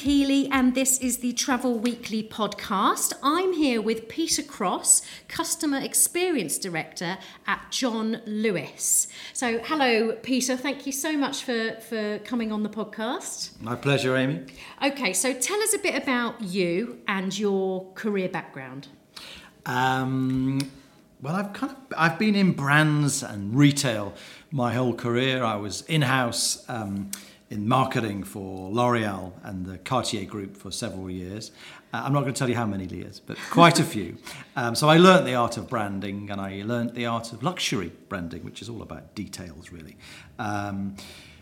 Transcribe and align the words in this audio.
Keeley, 0.00 0.48
and 0.50 0.74
this 0.74 0.98
is 1.00 1.18
the 1.18 1.34
Travel 1.34 1.78
Weekly 1.78 2.22
podcast. 2.22 3.12
I'm 3.22 3.52
here 3.52 3.82
with 3.82 4.08
Peter 4.08 4.42
Cross, 4.42 5.02
Customer 5.28 5.76
Experience 5.76 6.56
Director 6.56 7.18
at 7.46 7.66
John 7.70 8.22
Lewis. 8.24 9.08
So, 9.34 9.58
hello, 9.58 10.12
Peter. 10.22 10.56
Thank 10.56 10.86
you 10.86 10.92
so 10.92 11.18
much 11.18 11.44
for, 11.44 11.72
for 11.86 12.18
coming 12.20 12.50
on 12.50 12.62
the 12.62 12.70
podcast. 12.70 13.60
My 13.60 13.76
pleasure, 13.76 14.16
Amy. 14.16 14.46
Okay, 14.82 15.12
so 15.12 15.34
tell 15.34 15.60
us 15.60 15.74
a 15.74 15.78
bit 15.78 16.02
about 16.02 16.40
you 16.40 17.02
and 17.06 17.38
your 17.38 17.92
career 17.92 18.30
background. 18.30 18.88
Um, 19.66 20.70
well, 21.20 21.36
I've 21.36 21.52
kind 21.52 21.72
of 21.72 21.78
I've 21.94 22.18
been 22.18 22.36
in 22.36 22.52
brands 22.52 23.22
and 23.22 23.54
retail 23.54 24.14
my 24.50 24.72
whole 24.72 24.94
career. 24.94 25.44
I 25.44 25.56
was 25.56 25.82
in 25.82 26.00
house. 26.00 26.64
Um, 26.70 27.10
in 27.50 27.66
marketing 27.66 28.22
for 28.22 28.70
L'Oreal 28.70 29.32
and 29.42 29.66
the 29.66 29.76
Cartier 29.78 30.24
Group 30.24 30.56
for 30.56 30.70
several 30.70 31.10
years. 31.10 31.50
Uh, 31.92 32.02
I'm 32.04 32.12
not 32.12 32.20
going 32.20 32.32
to 32.32 32.38
tell 32.38 32.48
you 32.48 32.54
how 32.54 32.66
many 32.66 32.86
years, 32.86 33.20
but 33.20 33.36
quite 33.50 33.80
a 33.80 33.84
few. 33.84 34.16
Um, 34.54 34.76
so 34.76 34.88
I 34.88 34.98
learnt 34.98 35.24
the 35.26 35.34
art 35.34 35.56
of 35.56 35.68
branding 35.68 36.30
and 36.30 36.40
I 36.40 36.62
learnt 36.64 36.94
the 36.94 37.06
art 37.06 37.32
of 37.32 37.42
luxury 37.42 37.90
branding, 38.08 38.44
which 38.44 38.62
is 38.62 38.68
all 38.68 38.82
about 38.82 39.16
details, 39.16 39.72
really. 39.72 39.96
Um, 40.38 40.94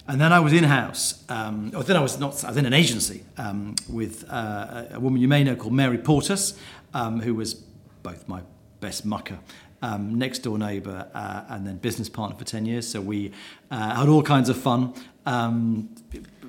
and 0.06 0.18
then 0.18 0.32
I 0.32 0.40
was 0.40 0.54
in 0.54 0.64
house, 0.64 1.22
um, 1.28 1.70
or 1.76 1.82
then 1.82 1.96
I 1.96 2.00
was 2.00 2.18
not, 2.18 2.42
I 2.42 2.48
was 2.48 2.56
in 2.56 2.64
an 2.64 2.72
agency 2.72 3.24
um, 3.36 3.74
with 3.90 4.24
uh, 4.30 4.84
a 4.90 4.98
woman 4.98 5.20
you 5.20 5.28
may 5.28 5.44
know 5.44 5.54
called 5.54 5.74
Mary 5.74 5.98
Portas, 5.98 6.58
um, 6.94 7.20
who 7.20 7.34
was 7.34 7.52
both 8.02 8.26
my 8.26 8.40
best 8.80 9.04
mucker 9.04 9.38
um, 9.82 10.18
next 10.18 10.40
door 10.40 10.58
neighbour, 10.58 11.08
uh, 11.14 11.44
and 11.48 11.66
then 11.66 11.76
business 11.76 12.08
partner 12.08 12.36
for 12.36 12.44
10 12.44 12.66
years. 12.66 12.86
So 12.86 13.00
we 13.00 13.32
uh, 13.70 13.94
had 13.96 14.08
all 14.08 14.22
kinds 14.22 14.48
of 14.48 14.56
fun 14.56 14.94
um, 15.26 15.94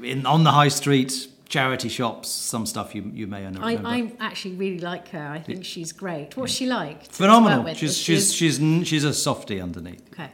in, 0.04 0.26
on 0.26 0.44
the 0.44 0.52
high 0.52 0.70
street, 0.70 1.28
charity 1.48 1.90
shops, 1.90 2.30
some 2.30 2.66
stuff 2.66 2.96
you, 2.96 3.12
you 3.14 3.28
may 3.28 3.44
not 3.44 3.54
know. 3.54 3.62
I, 3.64 3.74
I 3.84 4.12
actually 4.20 4.56
really 4.56 4.80
like 4.80 5.10
her. 5.10 5.28
I 5.28 5.40
think 5.40 5.66
she's 5.66 5.92
great. 5.92 6.38
What's 6.38 6.54
she 6.54 6.66
like? 6.66 7.06
Phenomenal. 7.12 7.74
She's, 7.74 7.98
she's, 7.98 8.34
she's, 8.34 8.58
she's 8.88 9.04
a 9.04 9.14
softie 9.14 9.60
underneath. 9.60 10.02
Okay. 10.14 10.30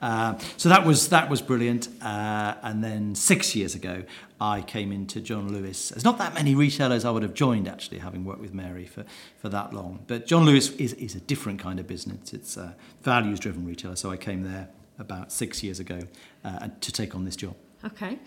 Uh, 0.00 0.38
so 0.56 0.68
that 0.68 0.86
was 0.86 1.08
that 1.08 1.28
was 1.28 1.42
brilliant. 1.42 1.88
Uh, 2.00 2.54
and 2.62 2.84
then 2.84 3.14
six 3.14 3.56
years 3.56 3.74
ago, 3.74 4.04
I 4.40 4.62
came 4.62 4.92
into 4.92 5.20
John 5.20 5.52
Lewis. 5.52 5.88
There's 5.88 6.04
not 6.04 6.18
that 6.18 6.34
many 6.34 6.54
retailers 6.54 7.04
I 7.04 7.10
would 7.10 7.22
have 7.22 7.34
joined 7.34 7.66
actually, 7.66 7.98
having 7.98 8.24
worked 8.24 8.40
with 8.40 8.54
Mary 8.54 8.86
for, 8.86 9.04
for 9.38 9.48
that 9.48 9.72
long. 9.72 10.04
But 10.06 10.26
John 10.26 10.44
Lewis 10.44 10.70
is, 10.76 10.92
is 10.94 11.14
a 11.14 11.20
different 11.20 11.58
kind 11.58 11.80
of 11.80 11.86
business. 11.86 12.32
It's 12.32 12.56
a 12.56 12.76
values-driven 13.02 13.66
retailer. 13.66 13.96
So 13.96 14.10
I 14.10 14.16
came 14.16 14.42
there 14.42 14.68
about 14.98 15.32
six 15.32 15.62
years 15.62 15.80
ago 15.80 16.00
uh, 16.44 16.68
to 16.80 16.92
take 16.92 17.14
on 17.14 17.24
this 17.24 17.36
job. 17.36 17.54
Okay. 17.84 18.18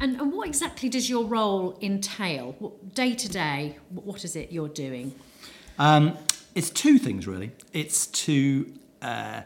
And, 0.00 0.20
and 0.20 0.32
what 0.32 0.48
exactly 0.48 0.88
does 0.88 1.08
your 1.08 1.24
role 1.24 1.78
entail? 1.80 2.74
Day 2.94 3.14
to 3.14 3.28
day, 3.28 3.76
what 3.90 4.24
is 4.24 4.34
it 4.34 4.50
you're 4.50 4.68
doing? 4.68 5.14
Um, 5.78 6.16
it's 6.54 6.70
two 6.70 6.98
things 6.98 7.26
really. 7.26 7.52
It's 7.72 8.06
to 8.08 8.72
uh, 9.02 9.42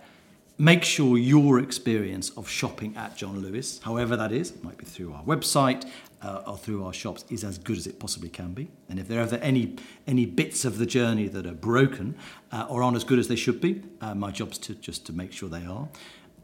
make 0.60 0.84
sure 0.84 1.16
your 1.16 1.58
experience 1.58 2.28
of 2.36 2.46
shopping 2.46 2.94
at 2.94 3.16
John 3.16 3.40
Lewis, 3.40 3.80
however 3.82 4.14
that 4.16 4.30
is, 4.30 4.50
it 4.50 4.62
might 4.62 4.76
be 4.76 4.84
through 4.84 5.14
our 5.14 5.22
website 5.24 5.88
uh, 6.20 6.42
or 6.46 6.58
through 6.58 6.84
our 6.84 6.92
shops, 6.92 7.24
is 7.30 7.44
as 7.44 7.56
good 7.56 7.78
as 7.78 7.86
it 7.86 7.98
possibly 7.98 8.28
can 8.28 8.52
be. 8.52 8.68
And 8.90 8.98
if 8.98 9.08
there 9.08 9.22
are 9.22 9.34
any 9.36 9.76
any 10.06 10.26
bits 10.26 10.66
of 10.66 10.76
the 10.76 10.84
journey 10.84 11.28
that 11.28 11.46
are 11.46 11.54
broken 11.54 12.14
uh, 12.52 12.66
or 12.68 12.82
aren't 12.82 12.98
as 12.98 13.04
good 13.04 13.18
as 13.18 13.26
they 13.26 13.36
should 13.36 13.58
be, 13.58 13.82
uh, 14.02 14.14
my 14.14 14.30
job's 14.30 14.58
to 14.58 14.74
just 14.74 15.06
to 15.06 15.14
make 15.14 15.32
sure 15.32 15.48
they 15.48 15.64
are. 15.64 15.88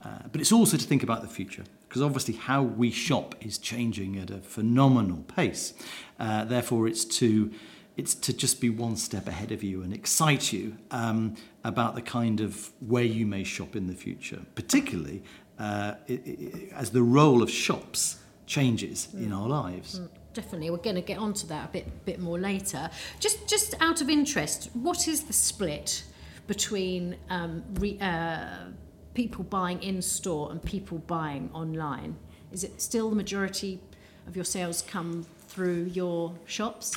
Uh, 0.02 0.08
but 0.32 0.40
it's 0.40 0.52
also 0.52 0.78
to 0.78 0.84
think 0.86 1.02
about 1.02 1.20
the 1.20 1.28
future 1.28 1.64
because 1.86 2.00
obviously 2.00 2.34
how 2.34 2.62
we 2.62 2.90
shop 2.90 3.34
is 3.42 3.58
changing 3.58 4.18
at 4.18 4.30
a 4.30 4.38
phenomenal 4.38 5.24
pace. 5.24 5.74
Uh, 6.18 6.44
therefore, 6.44 6.88
it's 6.88 7.04
to 7.04 7.52
it's 7.96 8.14
to 8.14 8.32
just 8.32 8.60
be 8.60 8.70
one 8.70 8.96
step 8.96 9.26
ahead 9.26 9.52
of 9.52 9.62
you 9.62 9.82
and 9.82 9.92
excite 9.92 10.52
you 10.52 10.76
um, 10.90 11.34
about 11.66 11.96
the 11.96 12.02
kind 12.02 12.40
of 12.40 12.70
way 12.80 13.04
you 13.04 13.26
may 13.26 13.44
shop 13.44 13.74
in 13.74 13.88
the 13.88 13.94
future, 13.94 14.40
particularly 14.54 15.22
uh, 15.58 15.94
it, 16.06 16.20
it, 16.24 16.72
as 16.72 16.90
the 16.90 17.02
role 17.02 17.42
of 17.42 17.50
shops 17.50 18.18
changes 18.46 19.08
mm. 19.14 19.24
in 19.26 19.32
our 19.32 19.48
lives. 19.48 19.98
Mm, 19.98 20.08
definitely, 20.32 20.70
we're 20.70 20.76
going 20.76 20.96
to 20.96 21.02
get 21.02 21.18
onto 21.18 21.46
that 21.48 21.68
a 21.68 21.72
bit 21.72 22.04
bit 22.04 22.20
more 22.20 22.38
later. 22.38 22.88
Just 23.18 23.48
just 23.48 23.74
out 23.80 24.00
of 24.00 24.08
interest, 24.08 24.70
what 24.74 25.08
is 25.08 25.24
the 25.24 25.32
split 25.32 26.04
between 26.46 27.16
um, 27.30 27.64
re, 27.74 27.98
uh, 28.00 28.70
people 29.14 29.42
buying 29.44 29.82
in 29.82 30.00
store 30.00 30.52
and 30.52 30.62
people 30.62 30.98
buying 30.98 31.50
online? 31.52 32.16
Is 32.52 32.62
it 32.62 32.80
still 32.80 33.10
the 33.10 33.16
majority 33.16 33.80
of 34.28 34.36
your 34.36 34.44
sales 34.44 34.82
come 34.82 35.26
through 35.48 35.90
your 35.92 36.32
shops? 36.46 36.96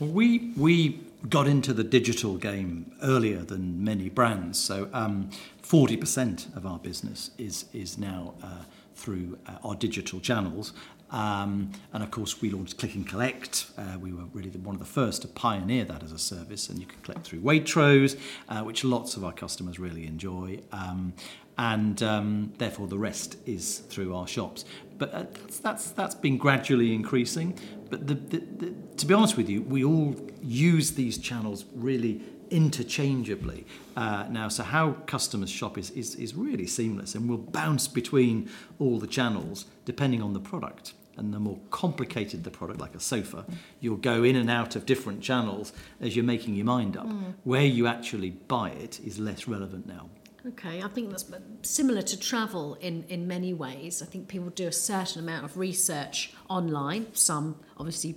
Well, 0.00 0.10
we 0.10 0.52
we 0.56 1.05
got 1.28 1.46
into 1.46 1.72
the 1.72 1.84
digital 1.84 2.36
game 2.36 2.92
earlier 3.02 3.38
than 3.38 3.82
many 3.82 4.08
brands. 4.08 4.58
So 4.58 4.88
um, 4.92 5.30
40% 5.62 6.56
of 6.56 6.66
our 6.66 6.78
business 6.78 7.30
is 7.38 7.66
is 7.72 7.98
now 7.98 8.34
uh, 8.42 8.64
through 8.94 9.38
uh, 9.46 9.58
our 9.64 9.74
digital 9.74 10.20
channels. 10.20 10.72
Um, 11.10 11.70
and 11.92 12.02
of 12.02 12.10
course, 12.10 12.42
we 12.42 12.50
launched 12.50 12.78
Click 12.78 12.94
and 12.94 13.08
Collect. 13.08 13.66
Uh, 13.78 13.96
we 14.00 14.12
were 14.12 14.24
really 14.32 14.50
the, 14.50 14.58
one 14.58 14.74
of 14.74 14.80
the 14.80 14.86
first 14.86 15.22
to 15.22 15.28
pioneer 15.28 15.84
that 15.84 16.02
as 16.02 16.10
a 16.10 16.18
service, 16.18 16.68
and 16.68 16.80
you 16.80 16.86
can 16.86 17.00
collect 17.02 17.24
through 17.24 17.40
Waitrose, 17.40 18.18
uh, 18.48 18.62
which 18.62 18.82
lots 18.82 19.16
of 19.16 19.24
our 19.24 19.32
customers 19.32 19.78
really 19.78 20.04
enjoy. 20.06 20.58
Um, 20.72 21.12
and 21.58 22.02
um, 22.02 22.52
therefore 22.58 22.86
the 22.86 22.98
rest 22.98 23.36
is 23.46 23.78
through 23.78 24.14
our 24.14 24.26
shops. 24.26 24.64
But 24.98 25.14
uh, 25.14 25.24
that's, 25.32 25.58
that's, 25.58 25.90
that's 25.90 26.14
been 26.14 26.38
gradually 26.38 26.94
increasing. 26.94 27.58
But 27.90 28.06
the, 28.06 28.14
the, 28.14 28.38
the, 28.38 28.74
to 28.96 29.06
be 29.06 29.14
honest 29.14 29.36
with 29.36 29.48
you, 29.48 29.62
we 29.62 29.84
all 29.84 30.16
use 30.42 30.92
these 30.92 31.18
channels 31.18 31.64
really 31.74 32.22
interchangeably 32.50 33.66
uh, 33.96 34.26
now. 34.30 34.48
So 34.48 34.62
how 34.62 34.92
customers 35.06 35.50
shop 35.50 35.78
is, 35.78 35.90
is, 35.90 36.14
is 36.14 36.34
really 36.34 36.66
seamless 36.66 37.14
and 37.14 37.28
we'll 37.28 37.38
bounce 37.38 37.88
between 37.88 38.50
all 38.78 38.98
the 38.98 39.06
channels 39.06 39.66
depending 39.84 40.22
on 40.22 40.32
the 40.32 40.40
product. 40.40 40.94
And 41.18 41.32
the 41.32 41.40
more 41.40 41.58
complicated 41.70 42.44
the 42.44 42.50
product, 42.50 42.78
like 42.78 42.94
a 42.94 43.00
sofa, 43.00 43.46
you'll 43.80 43.96
go 43.96 44.22
in 44.22 44.36
and 44.36 44.50
out 44.50 44.76
of 44.76 44.84
different 44.84 45.22
channels 45.22 45.72
as 45.98 46.14
you're 46.14 46.26
making 46.26 46.56
your 46.56 46.66
mind 46.66 46.94
up. 46.94 47.06
Mm. 47.06 47.32
Where 47.44 47.64
you 47.64 47.86
actually 47.86 48.30
buy 48.30 48.68
it 48.70 49.00
is 49.00 49.18
less 49.18 49.48
relevant 49.48 49.86
now. 49.86 50.10
Okay, 50.48 50.80
I 50.80 50.88
think 50.88 51.10
that's 51.10 51.24
similar 51.62 52.02
to 52.02 52.20
travel 52.20 52.74
in, 52.80 53.04
in 53.08 53.26
many 53.26 53.52
ways. 53.52 54.00
I 54.00 54.06
think 54.06 54.28
people 54.28 54.50
do 54.50 54.68
a 54.68 54.72
certain 54.72 55.20
amount 55.20 55.44
of 55.44 55.56
research 55.56 56.32
online, 56.48 57.12
some 57.14 57.56
obviously 57.78 58.14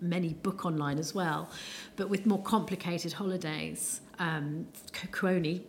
many 0.00 0.34
book 0.34 0.64
online 0.64 0.98
as 0.98 1.12
well, 1.12 1.50
but 1.96 2.08
with 2.08 2.24
more 2.24 2.42
complicated 2.42 3.14
holidays 3.14 4.00
um, 4.22 4.68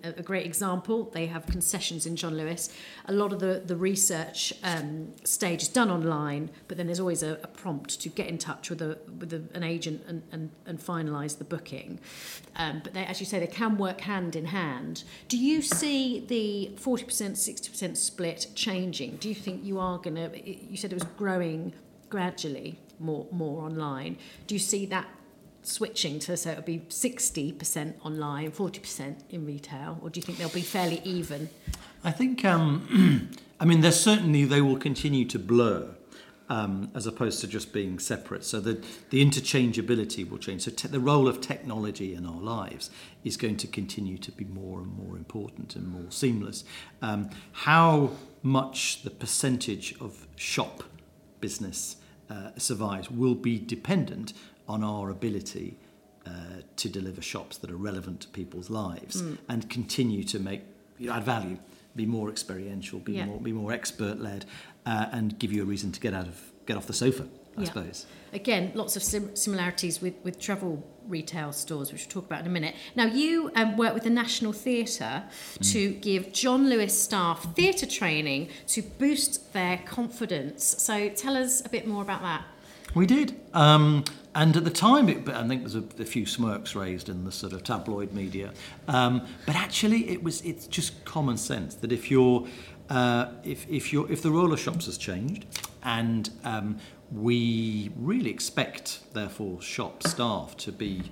a, 0.03 0.21
great 0.21 0.45
example. 0.45 1.05
They 1.05 1.25
have 1.25 1.47
concessions 1.47 2.05
in 2.05 2.15
John 2.15 2.37
Lewis. 2.37 2.69
A 3.07 3.11
lot 3.11 3.33
of 3.33 3.39
the, 3.39 3.63
the 3.65 3.75
research 3.75 4.53
um, 4.63 5.11
stage 5.23 5.63
is 5.63 5.69
done 5.69 5.89
online, 5.89 6.51
but 6.67 6.77
then 6.77 6.85
there's 6.85 6.99
always 6.99 7.23
a, 7.23 7.39
a 7.41 7.47
prompt 7.47 7.99
to 8.01 8.09
get 8.09 8.27
in 8.27 8.37
touch 8.37 8.69
with, 8.69 8.79
a, 8.83 8.99
with 9.17 9.33
a, 9.33 9.41
an 9.55 9.63
agent 9.63 10.03
and, 10.07 10.21
and, 10.31 10.51
and 10.67 10.79
finalise 10.79 11.39
the 11.39 11.43
booking. 11.43 11.99
Um, 12.55 12.81
but 12.83 12.93
they, 12.93 13.03
as 13.05 13.19
you 13.19 13.25
say, 13.25 13.39
they 13.39 13.47
can 13.47 13.75
work 13.75 14.01
hand 14.01 14.35
in 14.35 14.45
hand. 14.45 15.03
Do 15.29 15.37
you 15.37 15.63
see 15.63 16.19
the 16.19 16.73
40%, 16.79 17.31
60% 17.31 17.97
split 17.97 18.47
changing? 18.53 19.15
Do 19.15 19.29
you 19.29 19.35
think 19.35 19.65
you 19.65 19.79
are 19.79 19.97
going 19.97 20.15
to, 20.15 20.47
you 20.47 20.77
said 20.77 20.91
it 20.91 20.95
was 20.95 21.09
growing 21.17 21.73
gradually 22.09 22.77
more, 22.99 23.25
more 23.31 23.63
online. 23.63 24.17
Do 24.45 24.53
you 24.53 24.59
see 24.59 24.85
that 24.87 25.07
switching 25.63 26.19
to 26.19 26.37
so 26.37 26.51
it'll 26.51 26.63
be 26.63 26.79
60% 26.89 27.93
online, 28.03 28.51
40% 28.51 29.15
in 29.29 29.45
retail, 29.45 29.99
or 30.01 30.09
do 30.09 30.19
you 30.19 30.21
think 30.21 30.37
they'll 30.37 30.49
be 30.49 30.61
fairly 30.61 31.01
even? 31.03 31.49
I 32.03 32.11
think, 32.11 32.43
um, 32.45 33.31
I 33.59 33.65
mean, 33.65 33.81
there's 33.81 33.99
certainly 33.99 34.45
they 34.45 34.61
will 34.61 34.77
continue 34.77 35.25
to 35.25 35.39
blur. 35.39 35.95
Um, 36.49 36.91
as 36.93 37.07
opposed 37.07 37.39
to 37.39 37.47
just 37.47 37.71
being 37.71 37.99
separate. 37.99 38.43
So 38.43 38.59
the, 38.59 38.83
the 39.11 39.25
interchangeability 39.25 40.29
will 40.29 40.37
change. 40.37 40.63
So 40.63 40.71
te- 40.71 40.89
the 40.89 40.99
role 40.99 41.27
of 41.27 41.39
technology 41.39 42.13
in 42.13 42.25
our 42.25 42.39
lives 42.39 42.91
is 43.23 43.37
going 43.37 43.55
to 43.57 43.67
continue 43.67 44.17
to 44.17 44.31
be 44.31 44.43
more 44.43 44.81
and 44.81 44.93
more 44.93 45.15
important 45.15 45.75
and 45.77 45.87
more 45.87 46.11
seamless. 46.11 46.65
Um, 47.01 47.29
how 47.53 48.11
much 48.43 49.03
the 49.03 49.09
percentage 49.09 49.95
of 50.01 50.27
shop 50.35 50.83
business 51.39 51.95
uh, 52.29 52.51
survives 52.57 53.09
will 53.09 53.35
be 53.35 53.57
dependent 53.57 54.33
on 54.67 54.83
our 54.83 55.09
ability 55.09 55.77
uh, 56.25 56.31
to 56.77 56.89
deliver 56.89 57.21
shops 57.21 57.57
that 57.57 57.69
are 57.69 57.75
relevant 57.77 58.21
to 58.21 58.27
people's 58.29 58.69
lives 58.69 59.21
mm. 59.21 59.37
and 59.49 59.69
continue 59.69 60.23
to 60.23 60.39
make 60.39 60.61
you 60.97 61.07
know, 61.07 61.13
add 61.13 61.23
value, 61.23 61.57
be 61.95 62.05
more 62.05 62.29
experiential, 62.29 62.99
be 62.99 63.13
yeah. 63.13 63.25
more 63.25 63.39
be 63.39 63.51
more 63.51 63.71
expert 63.71 64.19
led, 64.19 64.45
uh, 64.85 65.07
and 65.11 65.37
give 65.37 65.51
you 65.51 65.61
a 65.61 65.65
reason 65.65 65.91
to 65.91 65.99
get 65.99 66.13
out 66.13 66.27
of 66.27 66.41
get 66.65 66.77
off 66.77 66.87
the 66.87 66.93
sofa. 66.93 67.27
I 67.55 67.61
yeah. 67.61 67.67
suppose. 67.67 68.05
Again, 68.31 68.71
lots 68.73 68.95
of 68.95 69.03
sim- 69.03 69.35
similarities 69.35 70.01
with, 70.01 70.15
with 70.23 70.39
travel 70.39 70.83
retail 71.07 71.51
stores, 71.51 71.91
which 71.91 72.01
we'll 72.05 72.09
talk 72.09 72.25
about 72.25 72.41
in 72.41 72.47
a 72.47 72.49
minute. 72.49 72.73
Now, 72.95 73.05
you 73.05 73.51
um, 73.55 73.77
work 73.77 73.93
with 73.93 74.03
the 74.03 74.09
National 74.09 74.53
Theatre 74.53 75.23
mm. 75.59 75.71
to 75.71 75.91
give 75.91 76.33
John 76.33 76.67
Lewis 76.67 76.99
staff 76.99 77.55
theatre 77.55 77.85
training 77.85 78.49
to 78.67 78.81
boost 78.81 79.53
their 79.53 79.77
confidence. 79.85 80.63
So, 80.81 81.09
tell 81.09 81.37
us 81.37 81.63
a 81.63 81.69
bit 81.69 81.85
more 81.85 82.01
about 82.01 82.21
that. 82.23 82.45
We 82.93 83.05
did. 83.05 83.39
Um, 83.53 84.03
and 84.35 84.55
at 84.57 84.63
the 84.63 84.71
time, 84.71 85.09
it, 85.09 85.29
I 85.29 85.47
think 85.47 85.61
there's 85.61 85.75
a, 85.75 85.83
a, 85.99 86.05
few 86.05 86.25
smirks 86.25 86.75
raised 86.75 87.07
in 87.07 87.23
the 87.23 87.31
sort 87.31 87.53
of 87.53 87.63
tabloid 87.63 88.13
media. 88.13 88.51
Um, 88.87 89.27
but 89.45 89.55
actually, 89.55 90.09
it 90.09 90.23
was 90.23 90.41
it's 90.41 90.65
just 90.65 91.05
common 91.05 91.37
sense 91.37 91.75
that 91.75 91.91
if 91.91 92.09
you're 92.09 92.47
uh, 92.89 93.27
if, 93.43 93.67
if, 93.69 93.93
you're, 93.93 94.11
if 94.11 94.21
the 94.21 94.31
role 94.31 94.51
of 94.51 94.59
shops 94.59 94.85
has 94.85 94.97
changed 94.97 95.45
and 95.83 96.29
um, 96.43 96.77
we 97.11 97.91
really 97.95 98.29
expect, 98.29 98.99
therefore, 99.13 99.61
shop 99.61 100.03
staff 100.03 100.57
to 100.57 100.71
be 100.71 101.03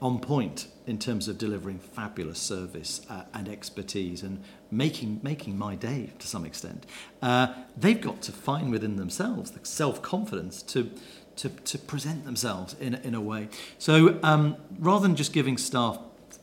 on 0.00 0.18
point 0.18 0.68
in 0.86 0.98
terms 0.98 1.26
of 1.26 1.38
delivering 1.38 1.78
fabulous 1.78 2.38
service 2.38 3.00
uh, 3.08 3.24
and 3.32 3.48
expertise 3.48 4.22
and 4.22 4.42
making 4.70 5.18
making 5.22 5.58
my 5.58 5.74
day 5.74 6.12
to 6.18 6.26
some 6.26 6.44
extent. 6.44 6.84
Uh, 7.22 7.48
they've 7.76 8.00
got 8.00 8.20
to 8.20 8.30
find 8.30 8.70
within 8.70 8.96
themselves 8.96 9.52
the 9.52 9.64
self 9.64 10.02
confidence 10.02 10.62
to. 10.62 10.90
to, 11.36 11.48
to 11.48 11.78
present 11.78 12.24
themselves 12.24 12.74
in, 12.80 12.94
in 12.94 13.14
a 13.14 13.20
way. 13.20 13.48
So 13.78 14.18
um, 14.22 14.56
rather 14.78 15.06
than 15.06 15.16
just 15.16 15.32
giving 15.32 15.58
staff 15.58 15.98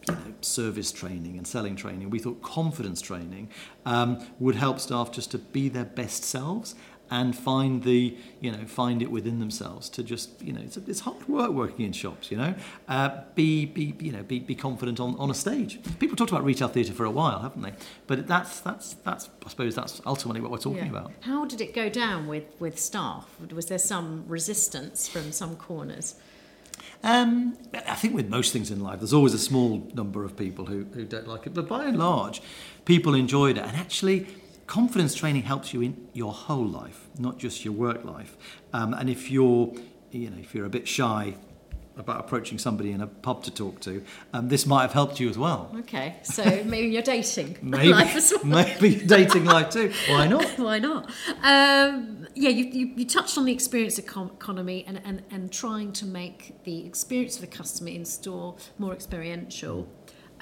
you 0.08 0.14
know, 0.14 0.34
service 0.42 0.92
training 0.92 1.38
and 1.38 1.48
selling 1.48 1.76
training, 1.76 2.10
we 2.10 2.20
thought 2.20 2.42
confidence 2.42 3.02
training 3.02 3.50
um, 3.86 4.26
would 4.40 4.56
help 4.56 4.80
staff 4.80 5.12
just 5.12 5.32
to 5.32 5.38
be 5.38 5.70
their 5.70 5.86
best 5.86 6.24
selves 6.24 6.76
and 7.12 7.36
find 7.38 7.84
the 7.84 8.18
you 8.40 8.52
know 8.52 8.66
find 8.66 9.02
it 9.02 9.12
within 9.12 9.40
themselves 9.40 9.90
to 9.90 10.04
just 10.04 10.42
you 10.42 10.54
know 10.54 10.62
it's, 10.62 10.78
it's 10.78 11.02
hard 11.02 11.28
work 11.28 11.52
working 11.52 11.86
in 11.86 11.92
shops 11.92 12.32
you 12.32 12.38
know? 12.38 12.56
Uh, 12.88 13.22
be 13.36 13.66
be 13.66 13.96
you 14.00 14.12
know 14.12 14.24
be, 14.24 14.40
be 14.40 14.56
confident 14.56 15.00
on, 15.00 15.16
on 15.18 15.30
a 15.30 15.34
stage. 15.34 15.80
People 16.00 16.16
talked 16.16 16.32
about 16.32 16.44
retail 16.44 16.68
theatre 16.68 16.94
for 16.94 17.06
a 17.06 17.12
while 17.12 17.40
haven't 17.40 17.62
they? 17.62 17.74
But 18.08 18.28
that's 18.28 18.60
that's 18.62 18.94
that's 19.06 19.30
I 19.46 19.50
suppose 19.50 19.76
that's 19.76 20.02
ultimately 20.06 20.42
what 20.42 20.52
we're 20.52 20.58
talking 20.58 20.86
yeah. 20.86 20.90
about. 20.90 21.12
How 21.22 21.46
did 21.46 21.62
it 21.62 21.74
go 21.74 21.90
down 21.90 22.28
with 22.28 22.46
with 22.60 22.80
staff? 22.80 23.30
Was 23.54 23.68
there 23.68 23.80
some 23.80 24.26
resistance 24.28 25.08
from 25.08 25.32
some 25.32 25.56
corners? 25.56 26.16
Um, 27.04 27.58
I 27.74 27.96
think 27.96 28.16
with 28.16 28.30
most 28.30 28.54
things 28.54 28.72
in 28.72 28.80
life, 28.80 29.00
there's 29.00 29.14
always 29.14 29.34
a 29.34 29.40
small 29.40 29.90
number 29.94 30.24
of 30.24 30.38
people 30.38 30.66
who, 30.66 30.86
who 30.94 31.04
don't 31.04 31.28
like 31.28 31.46
it, 31.46 31.54
but 31.54 31.68
by 31.68 31.86
and 31.86 32.00
large, 32.00 32.42
people 32.86 33.14
enjoyed 33.14 33.58
it. 33.58 33.66
And 33.66 33.76
actually, 33.76 34.28
confidence 34.68 35.16
training 35.16 35.44
helps 35.44 35.74
you 35.74 35.82
in 35.82 36.08
your 36.14 36.34
whole 36.34 36.66
life, 36.66 37.08
not 37.18 37.38
just 37.38 37.66
your 37.66 37.74
work 37.74 38.04
life. 38.04 38.38
Um, 38.72 38.94
and 38.94 39.10
if 39.10 39.30
you're, 39.30 39.74
you 40.12 40.30
know, 40.30 40.38
if 40.40 40.54
you're 40.56 40.66
a 40.66 40.70
bit 40.70 40.88
shy 40.88 41.36
about 41.96 42.20
approaching 42.20 42.58
somebody 42.58 42.92
in 42.92 43.02
a 43.02 43.08
pub 43.08 43.44
to 43.44 43.52
talk 43.52 43.80
to, 43.82 44.04
um, 44.34 44.50
this 44.50 44.66
might 44.66 44.82
have 44.82 44.94
helped 44.94 45.20
you 45.20 45.30
as 45.30 45.38
well. 45.38 45.72
Okay, 45.80 46.16
so 46.24 46.44
maybe 46.66 46.88
you're 46.88 47.04
dating 47.04 47.58
maybe, 47.62 47.90
life 47.94 48.16
as 48.16 48.34
well. 48.34 48.46
Maybe 48.46 48.96
dating 48.96 49.46
life 49.46 49.70
too. 49.70 49.92
Why 50.10 50.28
not? 50.28 50.46
Why 50.58 50.80
not? 50.80 51.10
Um, 51.44 52.28
yeah, 52.36 52.50
you, 52.50 52.66
you, 52.66 52.94
you, 52.96 53.06
touched 53.06 53.38
on 53.38 53.46
the 53.46 53.54
experience 53.54 54.00
economy 54.00 54.86
and, 54.88 55.02
and, 55.06 55.22
and 55.30 55.52
trying 55.52 55.92
to 55.94 56.06
make 56.06 56.64
the 56.64 56.86
experience 56.86 57.36
of 57.36 57.42
the 57.42 57.48
customer 57.48 57.90
in 57.90 58.06
store 58.06 58.56
more 58.80 58.94
experiential. 58.94 59.88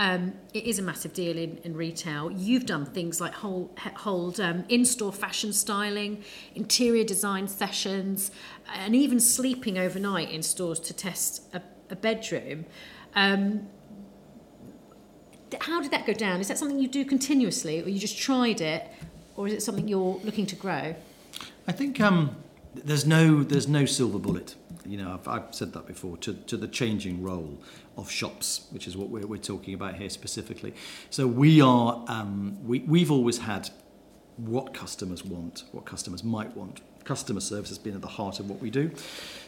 Um, 0.02 0.34
it 0.52 0.64
is 0.64 0.80
a 0.80 0.82
massive 0.82 1.14
deal 1.14 1.38
in, 1.38 1.58
in 1.64 1.78
retail. 1.78 2.32
You've 2.32 2.66
done 2.66 2.88
things 2.88 3.22
like 3.22 3.36
hold, 3.36 3.78
hold 3.98 4.40
um, 4.40 4.66
in-store 4.68 5.14
fashion 5.14 5.54
styling, 5.54 6.24
interior 6.56 7.04
design 7.04 7.48
sessions, 7.48 8.32
and 8.74 8.96
even 8.96 9.20
sleeping 9.20 9.78
overnight 9.78 10.32
in 10.32 10.42
stores 10.42 10.80
to 10.80 10.94
test 10.96 11.44
a, 11.54 11.62
a 11.92 11.96
bedroom. 11.96 12.66
Um, 13.14 13.68
how 15.60 15.84
did 15.84 15.92
that 15.92 16.08
go 16.08 16.14
down? 16.14 16.40
Is 16.42 16.48
that 16.48 16.58
something 16.58 16.80
you 16.80 16.88
do 16.88 17.06
continuously, 17.06 17.84
or 17.84 17.88
you 17.88 18.00
just 18.00 18.18
tried 18.18 18.60
it, 18.60 18.88
or 19.36 19.48
is 19.48 19.54
it 19.54 19.62
something 19.62 19.88
you're 19.88 20.20
looking 20.24 20.48
to 20.48 20.56
grow? 20.56 20.96
I 21.68 21.72
think 21.74 22.02
um, 22.02 22.38
there's 22.74 23.06
no 23.06 23.44
there's 23.44 23.68
no 23.68 23.86
silver 23.86 24.18
bullet. 24.18 24.56
you 24.86 24.98
know, 24.98 25.14
I've, 25.14 25.28
I've 25.28 25.56
said 25.56 25.74
that 25.74 25.86
before, 25.88 26.18
to, 26.18 26.34
to 26.34 26.58
the 26.58 26.68
changing 26.68 27.22
role 27.22 27.60
of 27.98 28.10
shops, 28.10 28.68
which 28.72 28.88
is 28.88 28.98
what 28.98 29.10
we're, 29.10 29.26
we're 29.28 29.38
talking 29.38 29.74
about 29.74 29.96
here 29.96 30.10
specifically. 30.10 30.74
So 31.10 31.28
we 31.28 31.62
are, 31.62 32.04
um, 32.08 32.58
we, 32.66 32.80
we've 32.80 33.12
always 33.12 33.40
had 33.40 33.70
what 34.38 34.74
customers 34.74 35.24
want, 35.24 35.66
what 35.72 35.86
customers 35.86 36.24
might 36.24 36.56
want. 36.56 36.82
Customer 37.04 37.40
service 37.42 37.70
has 37.70 37.80
been 37.80 37.96
at 37.96 38.02
the 38.02 38.08
heart 38.08 38.40
of 38.40 38.50
what 38.50 38.62
we 38.62 38.70
do. 38.70 38.92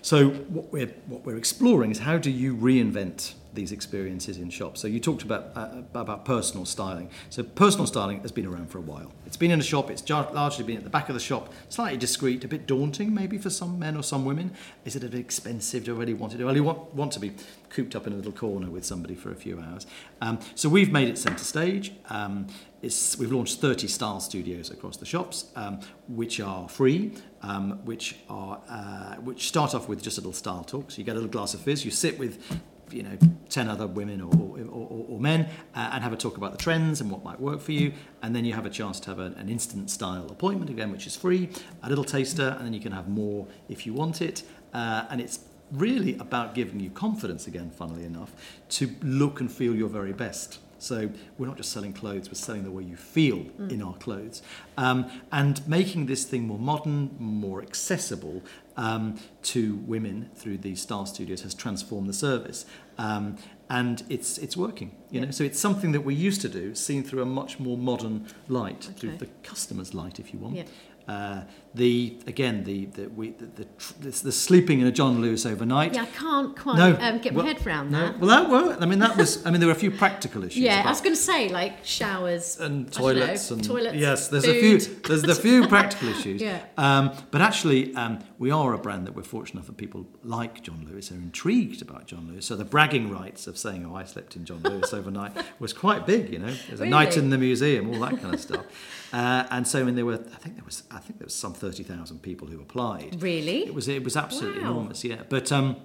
So 0.02 0.30
what 0.30 0.72
we're, 0.72 0.94
what 1.08 1.26
we're 1.26 1.38
exploring 1.38 1.92
is 1.92 2.00
how 2.00 2.18
do 2.18 2.32
you 2.32 2.56
reinvent 2.56 3.34
these 3.54 3.72
experiences 3.72 4.38
in 4.38 4.50
shops. 4.50 4.82
So 4.82 4.88
you 4.88 5.00
talked 5.00 5.24
about 5.24 5.52
uh, 5.56 5.84
about 5.94 6.26
personal 6.26 6.66
styling. 6.66 7.10
So 7.30 7.44
personal 7.44 7.88
styling 7.88 8.22
has 8.22 8.32
been 8.32 8.46
around 8.46 8.70
for 8.70 8.78
a 8.78 8.82
while. 8.82 9.12
It's 9.26 9.38
been 9.38 9.52
in 9.52 9.60
a 9.60 9.64
shop. 9.64 9.90
It's 9.90 10.08
largely 10.10 10.64
been 10.64 10.78
at 10.78 10.84
the 10.84 10.90
back 10.90 11.10
of 11.10 11.16
the 11.16 11.20
shop, 11.22 11.54
slightly 11.70 11.98
discreet, 11.98 12.44
a 12.44 12.48
bit 12.48 12.68
daunting 12.68 13.14
maybe 13.14 13.38
for 13.38 13.50
some 13.50 13.80
men 13.80 13.96
or 13.98 14.04
some 14.04 14.26
women. 14.26 14.52
Is 14.86 14.96
it 14.96 15.04
a 15.04 15.08
bit 15.08 15.20
expensive? 15.20 15.86
Do 15.86 15.96
I 15.96 16.00
really 16.00 16.14
want 16.14 16.32
to 16.34 16.38
do? 16.38 16.46
I 16.46 16.50
really 16.50 16.62
want, 16.62 16.94
want 16.94 17.12
to 17.14 17.20
be 17.20 17.34
cooped 17.70 17.96
up 17.96 18.06
in 18.06 18.14
a 18.14 18.16
little 18.16 18.32
corner 18.32 18.70
with 18.70 18.86
somebody 18.86 19.16
for 19.16 19.32
a 19.32 19.36
few 19.36 19.60
hours. 19.60 19.88
Um, 20.22 20.40
so 20.56 20.70
we've 20.70 20.92
made 20.92 21.08
it 21.08 21.18
centre 21.18 21.44
stage. 21.44 21.94
Um, 22.10 22.48
we've 22.82 23.32
launched 23.32 23.60
30 23.60 23.88
style 23.88 24.20
studios 24.20 24.70
across 24.70 24.98
the 24.98 25.06
shops, 25.06 25.46
um, 25.56 25.80
which 26.08 26.40
are 26.40 26.68
free, 26.70 27.14
um, 27.42 27.80
which 27.86 28.18
are 28.30 28.62
uh, 28.70 29.16
which 29.16 29.48
start 29.48 29.74
off 29.74 29.88
with 29.88 30.04
just 30.04 30.18
a 30.18 30.22
little 30.22 30.34
style 30.34 30.64
talk. 30.64 30.92
So 30.92 30.98
you 30.98 31.04
get 31.04 31.14
a 31.14 31.16
little 31.16 31.30
glass 31.30 31.54
of 31.54 31.62
fizz, 31.62 31.86
you 31.86 31.92
sit 31.92 32.20
with 32.20 32.44
you 32.92 33.04
know 33.04 33.18
10 33.50 33.70
other 33.70 33.88
women 33.88 34.22
or, 34.22 34.34
or, 34.34 34.60
or, 34.70 35.06
or 35.10 35.20
men 35.20 35.48
uh, 35.76 35.92
and 35.94 36.04
have 36.04 36.14
a 36.14 36.18
talk 36.18 36.38
about 36.38 36.52
the 36.52 36.58
trends 36.58 37.02
and 37.02 37.10
what 37.10 37.24
might 37.24 37.40
work 37.40 37.62
for 37.62 37.72
you 37.72 37.94
and 38.22 38.36
then 38.36 38.46
you 38.46 38.54
have 38.54 38.66
a 38.66 38.70
chance 38.70 39.00
to 39.00 39.10
have 39.10 39.20
a, 39.20 39.34
an 39.38 39.50
instant 39.50 39.90
style 39.90 40.26
appointment 40.30 40.70
again 40.70 40.92
which 40.92 41.08
is 41.08 41.16
free 41.16 41.50
a 41.84 41.90
little 41.90 42.04
taster 42.04 42.56
and 42.58 42.66
then 42.66 42.74
you 42.74 42.80
can 42.80 42.92
have 42.92 43.08
more 43.08 43.48
if 43.70 43.86
you 43.86 43.94
want 43.94 44.22
it 44.22 44.44
uh, 44.74 45.06
and 45.10 45.22
it's 45.22 45.40
really 45.72 46.16
about 46.18 46.54
giving 46.54 46.80
you 46.80 46.90
confidence 46.90 47.48
again 47.48 47.72
funnily 47.72 48.04
enough 48.04 48.32
to 48.70 48.90
look 49.02 49.40
and 49.40 49.52
feel 49.52 49.76
your 49.76 49.90
very 49.90 50.14
best 50.14 50.60
so 50.84 51.10
we're 51.38 51.48
not 51.48 51.56
just 51.56 51.72
selling 51.72 51.94
clothes, 51.94 52.28
we're 52.28 52.34
selling 52.34 52.66
the 52.66 52.72
way 52.72 52.84
you 52.84 52.98
feel 52.98 53.38
mm. 53.38 53.72
in 53.72 53.82
our 53.82 53.94
clothes. 53.96 54.42
Um, 54.78 55.10
and 55.32 55.66
making 55.66 56.08
this 56.08 56.26
thing 56.26 56.46
more 56.46 56.60
modern, 56.60 57.16
more 57.18 57.62
accessible 57.62 58.44
um, 58.78 59.20
to 59.44 59.76
women 59.76 60.30
through 60.36 60.58
the 60.60 60.76
Star 60.76 61.06
Studios 61.06 61.42
has 61.42 61.54
transformed 61.54 62.08
the 62.10 62.14
service. 62.14 62.66
Um, 62.98 63.38
and 63.70 64.04
it's 64.10 64.38
it's 64.38 64.56
working, 64.56 64.90
you 65.10 65.20
yeah. 65.20 65.26
know. 65.26 65.32
So 65.32 65.44
it's 65.44 65.60
something 65.60 65.94
that 65.94 66.02
we 66.02 66.14
used 66.14 66.42
to 66.42 66.50
do, 66.50 66.76
seen 66.76 67.04
through 67.04 67.22
a 67.22 67.26
much 67.26 67.60
more 67.60 67.78
modern 67.78 68.28
light, 68.48 68.88
okay. 68.90 69.00
through 69.00 69.18
the 69.18 69.28
customer's 69.42 69.94
light, 69.94 70.20
if 70.20 70.34
you 70.34 70.40
want. 70.40 70.56
Yeah. 70.56 70.64
Uh, 71.08 71.44
the 71.76 72.18
again 72.28 72.64
the 72.64 72.86
the, 72.86 73.08
we, 73.08 73.32
the, 73.32 73.66
the, 74.00 74.10
the 74.10 74.32
sleeping 74.32 74.80
in 74.80 74.88
a 74.88 74.92
John 74.92 75.22
Lewis 75.22 75.46
overnight. 75.46 75.96
Yeah, 75.96 76.04
I 76.04 76.06
can't 76.06 76.56
quite 76.56 76.78
no, 76.78 76.98
um, 77.00 77.20
get 77.20 77.34
well, 77.34 77.46
my 77.46 77.52
head 77.52 77.66
around 77.66 77.92
that. 77.92 78.20
no. 78.20 78.28
Well, 78.28 78.44
that 78.44 78.50
worked. 78.50 78.82
I 78.82 78.86
mean, 78.86 79.00
that 79.00 79.18
was. 79.18 79.46
I 79.46 79.52
mean, 79.52 79.60
there 79.60 79.68
were 79.68 79.74
a 79.74 79.78
few 79.80 79.92
practical 79.92 80.44
issues. 80.44 80.62
Yeah, 80.62 80.84
I 80.86 80.90
was 80.90 81.02
going 81.02 81.16
to 81.16 81.22
say 81.22 81.50
like 81.50 81.84
showers 81.84 82.60
and 82.60 82.92
toilets 82.92 83.50
know, 83.50 83.56
and 83.56 83.66
toilets. 83.66 83.96
Yes, 83.98 84.28
there's 84.28 84.46
food. 84.46 84.56
a 84.56 84.80
few. 84.80 84.96
There's 85.02 85.24
a 85.24 85.36
few 85.36 85.68
practical 85.68 86.10
issues. 86.10 86.42
yeah. 86.42 86.64
Um, 86.78 87.12
but 87.32 87.42
actually, 87.42 87.94
um, 87.96 88.20
we 88.38 88.52
are 88.52 88.74
a 88.74 88.78
brand 88.78 89.08
that 89.08 89.16
we're 89.16 89.24
fortunate 89.24 89.60
enough 89.60 89.68
that 89.68 89.78
people 89.78 90.08
like 90.24 90.62
John 90.62 90.88
Lewis 90.90 91.12
are 91.12 91.16
intrigued 91.16 91.82
about 91.82 92.06
John 92.06 92.30
Lewis. 92.30 92.46
So 92.46 92.56
the 92.56 92.66
bragging 92.66 93.10
rights 93.10 93.48
of 93.48 93.58
saying, 93.58 93.86
"Oh, 93.86 93.96
I 93.96 94.04
slept 94.04 94.36
in 94.36 94.46
John 94.46 94.62
Lewis 94.62 94.94
overnight," 94.94 95.34
was 95.60 95.74
quite 95.74 96.06
big. 96.06 96.32
You 96.32 96.40
know, 96.40 96.54
there's 96.68 96.82
a 96.82 96.86
night 97.00 97.18
in 97.18 97.32
the 97.32 97.38
museum, 97.38 97.90
all 97.92 98.00
that 98.02 98.22
kind 98.22 98.34
of 98.34 98.40
stuff. 98.40 98.66
Uh, 99.14 99.46
and 99.52 99.68
so, 99.68 99.86
when 99.86 99.96
there 99.96 100.06
were, 100.06 100.16
I 100.16 100.38
think 100.38 100.56
there 100.56 100.66
was, 100.66 100.84
I 100.90 100.98
think 100.98 101.20
there 101.20 101.26
was 101.26 101.36
some 101.36 101.54
thirty 101.54 101.84
thousand 101.84 102.24
people 102.24 102.48
who 102.48 102.60
applied. 102.60 103.22
Really? 103.22 103.60
It 103.60 103.74
was, 103.74 103.88
it 103.88 104.04
was 104.04 104.18
absolutely 104.18 104.64
wow. 104.64 104.72
enormous. 104.72 105.04
Yeah, 105.04 105.22
but. 105.30 105.52
Um, 105.52 105.78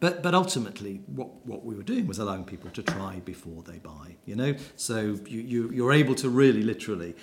but 0.00 0.22
but 0.22 0.34
ultimately 0.34 1.02
what 1.06 1.28
what 1.46 1.62
we 1.62 1.74
were 1.74 1.82
doing 1.82 2.06
was 2.06 2.18
allowing 2.18 2.44
people 2.44 2.70
to 2.70 2.82
try 2.82 3.20
before 3.26 3.62
they 3.64 3.78
buy 3.78 4.16
you 4.24 4.34
know 4.34 4.54
so 4.74 5.18
you, 5.26 5.40
you 5.40 5.70
you're 5.70 5.92
able 5.92 6.14
to 6.14 6.30
really 6.30 6.62
literally 6.62 7.14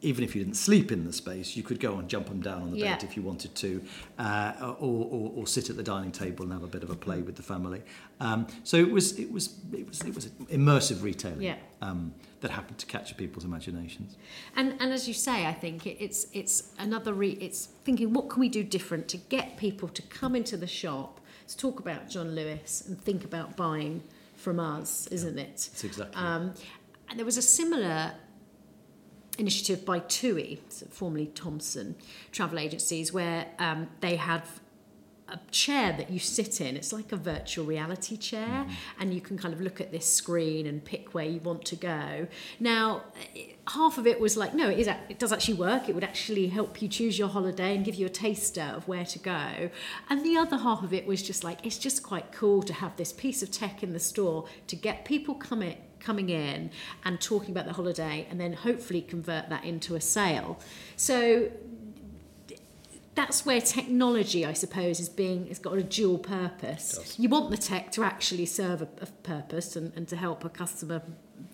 even 0.00 0.22
if 0.22 0.34
you 0.34 0.44
didn't 0.44 0.56
sleep 0.56 0.92
in 0.92 1.04
the 1.04 1.12
space, 1.12 1.56
you 1.56 1.62
could 1.62 1.80
go 1.80 1.96
and 1.98 2.08
jump 2.08 2.28
them 2.28 2.40
down 2.40 2.62
on 2.62 2.70
the 2.70 2.78
yeah. 2.78 2.94
bed 2.94 3.04
if 3.04 3.16
you 3.16 3.22
wanted 3.22 3.54
to, 3.56 3.82
uh, 4.18 4.52
or, 4.80 5.08
or, 5.10 5.32
or, 5.36 5.46
sit 5.46 5.70
at 5.70 5.76
the 5.76 5.82
dining 5.82 6.12
table 6.12 6.44
and 6.44 6.52
have 6.52 6.62
a 6.62 6.68
bit 6.68 6.82
of 6.82 6.90
a 6.90 6.94
play 6.94 7.20
with 7.20 7.34
the 7.34 7.42
family. 7.42 7.82
Um, 8.20 8.46
so 8.62 8.76
it 8.76 8.90
was 8.90 9.18
it 9.18 9.30
was 9.30 9.54
it 9.72 9.88
was 9.88 10.00
it 10.02 10.14
was 10.14 10.26
immersive 10.50 11.02
retailing 11.02 11.42
yeah. 11.42 11.56
um, 11.82 12.14
that 12.40 12.50
happened 12.50 12.78
to 12.78 12.86
capture 12.86 13.14
people's 13.14 13.44
imaginations. 13.44 14.16
And 14.54 14.76
and 14.80 14.92
as 14.92 15.08
you 15.08 15.14
say, 15.14 15.46
I 15.46 15.52
think 15.52 15.86
it, 15.86 15.96
it's 15.98 16.26
it's 16.32 16.72
another 16.78 17.12
re- 17.12 17.38
it's 17.40 17.66
thinking 17.84 18.12
what 18.12 18.28
can 18.28 18.40
we 18.40 18.48
do 18.48 18.62
different 18.62 19.08
to 19.08 19.16
get 19.16 19.56
people 19.56 19.88
to 19.88 20.02
come 20.02 20.36
into 20.36 20.56
the 20.56 20.66
shop 20.66 21.20
to 21.48 21.56
talk 21.56 21.80
about 21.80 22.08
John 22.08 22.34
Lewis 22.34 22.84
and 22.86 23.00
think 23.00 23.24
about 23.24 23.56
buying 23.56 24.02
from 24.36 24.60
us, 24.60 25.08
isn't 25.08 25.38
it? 25.38 25.68
It's 25.72 25.82
exactly. 25.82 26.22
Um, 26.22 26.54
and 27.08 27.18
there 27.18 27.26
was 27.26 27.38
a 27.38 27.42
similar 27.42 28.12
initiative 29.38 29.84
by 29.84 30.00
TUI, 30.00 30.60
formerly 30.90 31.26
Thomson 31.26 31.94
Travel 32.32 32.58
Agencies, 32.58 33.12
where 33.12 33.46
um, 33.58 33.88
they 34.00 34.16
have 34.16 34.60
a 35.28 35.38
chair 35.50 35.92
that 35.92 36.10
you 36.10 36.18
sit 36.18 36.60
in. 36.60 36.76
It's 36.76 36.92
like 36.92 37.12
a 37.12 37.16
virtual 37.16 37.64
reality 37.64 38.16
chair, 38.16 38.46
mm-hmm. 38.46 38.72
and 39.00 39.12
you 39.12 39.20
can 39.20 39.36
kind 39.38 39.52
of 39.52 39.60
look 39.60 39.80
at 39.80 39.92
this 39.92 40.10
screen 40.10 40.66
and 40.66 40.82
pick 40.84 41.14
where 41.14 41.24
you 41.24 41.40
want 41.40 41.64
to 41.66 41.76
go. 41.76 42.26
Now, 42.58 43.02
half 43.68 43.98
of 43.98 44.06
it 44.06 44.20
was 44.20 44.36
like, 44.36 44.54
no, 44.54 44.70
it, 44.70 44.78
is, 44.78 44.88
it 45.08 45.18
does 45.18 45.32
actually 45.32 45.54
work. 45.54 45.88
It 45.88 45.94
would 45.94 46.04
actually 46.04 46.48
help 46.48 46.80
you 46.80 46.88
choose 46.88 47.18
your 47.18 47.28
holiday 47.28 47.76
and 47.76 47.84
give 47.84 47.94
you 47.94 48.06
a 48.06 48.10
taster 48.10 48.72
of 48.74 48.88
where 48.88 49.04
to 49.04 49.18
go. 49.18 49.70
And 50.08 50.24
the 50.24 50.36
other 50.36 50.56
half 50.56 50.82
of 50.82 50.92
it 50.94 51.06
was 51.06 51.22
just 51.22 51.44
like, 51.44 51.64
it's 51.64 51.78
just 51.78 52.02
quite 52.02 52.32
cool 52.32 52.62
to 52.62 52.72
have 52.72 52.96
this 52.96 53.12
piece 53.12 53.42
of 53.42 53.50
tech 53.50 53.82
in 53.82 53.92
the 53.92 54.00
store 54.00 54.46
to 54.66 54.76
get 54.76 55.04
people 55.04 55.34
coming 55.34 55.76
coming 56.00 56.30
in 56.30 56.70
and 57.04 57.20
talking 57.20 57.50
about 57.50 57.66
the 57.66 57.72
holiday 57.72 58.26
and 58.30 58.40
then 58.40 58.52
hopefully 58.52 59.02
convert 59.02 59.48
that 59.48 59.64
into 59.64 59.94
a 59.94 60.00
sale. 60.00 60.58
So 60.96 61.50
that's 63.14 63.44
where 63.44 63.60
technology, 63.60 64.46
I 64.46 64.52
suppose, 64.52 65.00
is 65.00 65.08
being 65.08 65.48
it's 65.48 65.58
got 65.58 65.76
a 65.76 65.82
dual 65.82 66.18
purpose. 66.18 67.18
You 67.18 67.28
want 67.28 67.50
the 67.50 67.56
tech 67.56 67.90
to 67.92 68.04
actually 68.04 68.46
serve 68.46 68.82
a, 68.82 68.88
a 69.00 69.06
purpose 69.06 69.74
and, 69.74 69.92
and 69.96 70.06
to 70.08 70.16
help 70.16 70.44
a 70.44 70.48
customer 70.48 71.02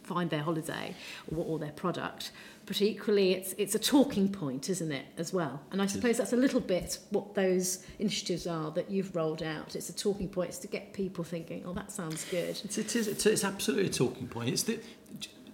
find 0.02 0.28
their 0.28 0.42
holiday 0.42 0.94
or, 1.34 1.44
or 1.44 1.58
their 1.58 1.72
product. 1.72 2.32
But 2.66 2.80
equally, 2.80 3.32
it's 3.32 3.54
it's 3.58 3.74
a 3.74 3.78
talking 3.78 4.30
point, 4.30 4.70
isn't 4.70 4.90
it, 4.90 5.04
as 5.18 5.32
well? 5.32 5.60
And 5.70 5.82
I 5.82 5.86
suppose 5.86 6.16
that's 6.16 6.32
a 6.32 6.36
little 6.36 6.60
bit 6.60 6.98
what 7.10 7.34
those 7.34 7.84
initiatives 7.98 8.46
are 8.46 8.70
that 8.70 8.90
you've 8.90 9.14
rolled 9.14 9.42
out. 9.42 9.76
It's 9.76 9.90
a 9.90 9.96
talking 9.96 10.28
point. 10.28 10.48
It's 10.48 10.58
to 10.58 10.68
get 10.68 10.92
people 10.94 11.24
thinking, 11.24 11.62
"Oh, 11.66 11.74
that 11.74 11.92
sounds 11.92 12.24
good." 12.30 12.58
It's, 12.64 12.78
it 12.78 12.96
is. 12.96 13.06
It's, 13.06 13.26
it's 13.26 13.44
absolutely 13.44 13.86
a 13.86 13.92
talking 13.92 14.28
point. 14.28 14.48
It's 14.48 14.62
that 14.64 14.82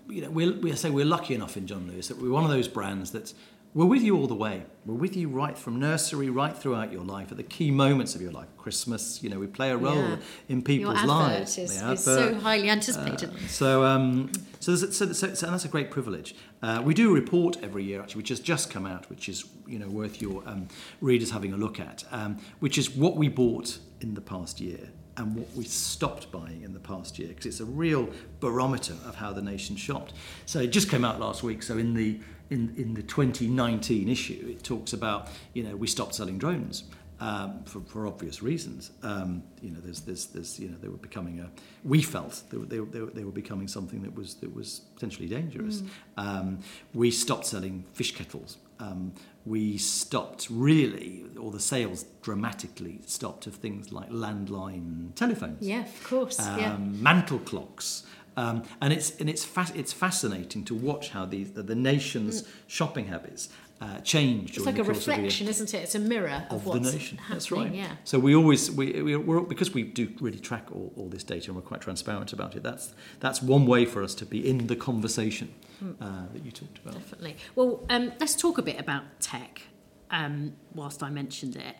you 0.08 0.22
know 0.22 0.30
we 0.30 0.50
we 0.50 0.72
say 0.76 0.90
we're 0.90 1.04
lucky 1.04 1.34
enough 1.34 1.56
in 1.56 1.66
John 1.66 1.88
Lewis 1.88 2.08
that 2.08 2.18
we're 2.18 2.30
one 2.30 2.44
of 2.44 2.50
those 2.50 2.68
brands 2.68 3.10
that's 3.10 3.34
we're 3.72 3.86
with 3.86 4.02
you 4.02 4.16
all 4.16 4.26
the 4.26 4.34
way. 4.34 4.64
We're 4.84 4.94
with 4.94 5.16
you 5.16 5.28
right 5.28 5.56
from 5.56 5.78
nursery, 5.78 6.28
right 6.28 6.56
throughout 6.56 6.90
your 6.90 7.04
life, 7.04 7.30
at 7.30 7.36
the 7.36 7.44
key 7.44 7.70
moments 7.70 8.14
of 8.14 8.22
your 8.22 8.32
life. 8.32 8.48
Christmas, 8.56 9.22
you 9.22 9.30
know, 9.30 9.38
we 9.38 9.46
play 9.46 9.70
a 9.70 9.76
role 9.76 9.94
yeah. 9.94 10.16
in 10.48 10.62
people's 10.62 10.98
your 10.98 11.06
lives. 11.06 11.58
Is, 11.58 11.80
the 11.80 11.92
is 11.92 12.02
so 12.02 12.34
highly 12.34 12.68
anticipated. 12.68 13.30
Uh, 13.30 13.46
so, 13.46 13.84
um, 13.84 14.32
so, 14.58 14.74
so, 14.74 14.90
so, 14.90 15.12
so, 15.12 15.46
and 15.46 15.54
that's 15.54 15.64
a 15.64 15.68
great 15.68 15.90
privilege. 15.90 16.34
Uh, 16.62 16.82
we 16.84 16.94
do 16.94 17.10
a 17.10 17.14
report 17.14 17.58
every 17.62 17.84
year, 17.84 18.00
actually, 18.00 18.20
which 18.20 18.30
has 18.30 18.40
just 18.40 18.70
come 18.70 18.86
out, 18.86 19.08
which 19.08 19.28
is 19.28 19.44
you 19.68 19.78
know 19.78 19.88
worth 19.88 20.20
your 20.20 20.42
um, 20.46 20.66
readers 21.00 21.30
having 21.30 21.52
a 21.52 21.56
look 21.56 21.78
at, 21.78 22.04
um, 22.10 22.38
which 22.58 22.76
is 22.76 22.90
what 22.90 23.16
we 23.16 23.28
bought 23.28 23.78
in 24.00 24.14
the 24.14 24.20
past 24.20 24.60
year 24.60 24.88
and 25.16 25.36
what 25.36 25.54
we 25.54 25.64
stopped 25.64 26.32
buying 26.32 26.62
in 26.62 26.72
the 26.72 26.80
past 26.80 27.18
year, 27.18 27.28
because 27.28 27.46
it's 27.46 27.60
a 27.60 27.64
real 27.64 28.08
barometer 28.40 28.94
of 29.04 29.14
how 29.14 29.32
the 29.32 29.42
nation 29.42 29.76
shopped. 29.76 30.14
So 30.46 30.60
it 30.60 30.68
just 30.68 30.88
came 30.88 31.04
out 31.04 31.20
last 31.20 31.42
week. 31.42 31.62
So 31.62 31.76
in 31.76 31.94
the 31.94 32.20
in, 32.50 32.74
in 32.76 32.94
the 32.94 33.02
2019 33.02 34.08
issue, 34.08 34.46
it 34.50 34.62
talks 34.62 34.92
about, 34.92 35.28
you 35.54 35.62
know, 35.62 35.76
we 35.76 35.86
stopped 35.86 36.14
selling 36.14 36.38
drones. 36.38 36.84
Um, 37.22 37.64
for, 37.64 37.80
for 37.80 38.06
obvious 38.06 38.42
reasons. 38.42 38.92
Um, 39.02 39.42
you 39.60 39.72
know, 39.72 39.80
there's, 39.84 40.00
there's, 40.00 40.24
there's, 40.28 40.58
you 40.58 40.70
know, 40.70 40.78
they 40.80 40.88
were 40.88 40.96
becoming 40.96 41.38
a. 41.40 41.50
We 41.84 42.00
felt 42.00 42.42
they 42.48 42.56
were, 42.56 42.64
they, 42.64 42.80
were, 42.80 43.10
they 43.10 43.24
were 43.24 43.30
becoming 43.30 43.68
something 43.68 44.00
that 44.04 44.14
was 44.14 44.36
that 44.36 44.54
was 44.56 44.80
potentially 44.94 45.28
dangerous. 45.28 45.82
Mm. 45.82 45.88
Um, 46.16 46.58
we 46.94 47.10
stopped 47.10 47.44
selling 47.44 47.84
fish 47.92 48.16
kettles. 48.16 48.56
Um, 48.78 49.12
we 49.44 49.76
stopped 49.76 50.48
really, 50.50 51.24
or 51.38 51.50
the 51.50 51.60
sales 51.60 52.04
dramatically 52.22 53.00
stopped 53.06 53.46
of 53.46 53.54
things 53.54 53.92
like 53.92 54.10
landline 54.10 55.14
telephones. 55.14 55.66
Yeah, 55.66 55.82
of 55.82 56.04
course. 56.04 56.38
yeah. 56.38 56.72
Um, 56.72 57.02
mantle 57.02 57.40
clocks. 57.40 58.04
Um, 58.36 58.62
and 58.80 58.92
it's 58.92 59.18
and 59.20 59.28
it's 59.28 59.44
fa- 59.44 59.72
it's 59.74 59.92
fascinating 59.92 60.64
to 60.64 60.74
watch 60.74 61.10
how 61.10 61.24
the 61.26 61.44
the, 61.44 61.62
the 61.62 61.74
nation's 61.74 62.42
mm. 62.42 62.48
shopping 62.66 63.06
habits 63.06 63.48
uh, 63.80 63.98
change. 64.00 64.56
It's 64.56 64.66
like 64.66 64.78
a 64.78 64.84
reflection, 64.84 65.48
isn't 65.48 65.72
it? 65.72 65.78
It's 65.78 65.94
a 65.94 65.98
mirror 65.98 66.44
of, 66.50 66.56
of 66.56 66.66
what's 66.66 66.90
the 66.90 66.92
nation. 66.92 67.18
That's 67.30 67.50
right. 67.50 67.72
Yeah. 67.72 67.92
So 68.04 68.18
we 68.18 68.34
always 68.34 68.70
we, 68.70 69.02
we 69.02 69.14
are 69.14 69.40
because 69.40 69.72
we 69.72 69.84
do 69.84 70.12
really 70.20 70.38
track 70.38 70.66
all, 70.70 70.92
all 70.96 71.08
this 71.08 71.24
data 71.24 71.48
and 71.48 71.56
we're 71.56 71.62
quite 71.62 71.80
transparent 71.80 72.32
about 72.32 72.56
it. 72.56 72.62
That's 72.62 72.92
that's 73.20 73.42
one 73.42 73.66
way 73.66 73.86
for 73.86 74.02
us 74.02 74.14
to 74.16 74.26
be 74.26 74.46
in 74.46 74.66
the 74.66 74.76
conversation 74.76 75.54
mm. 75.82 75.94
uh, 76.00 76.26
that 76.32 76.44
you 76.44 76.50
talked 76.50 76.78
about. 76.78 76.94
Definitely. 76.94 77.36
Well, 77.54 77.84
um, 77.88 78.12
let's 78.20 78.36
talk 78.36 78.58
a 78.58 78.62
bit 78.62 78.78
about 78.78 79.04
tech. 79.20 79.62
Um, 80.10 80.54
whilst 80.74 81.02
I 81.02 81.08
mentioned 81.08 81.56
it, 81.56 81.76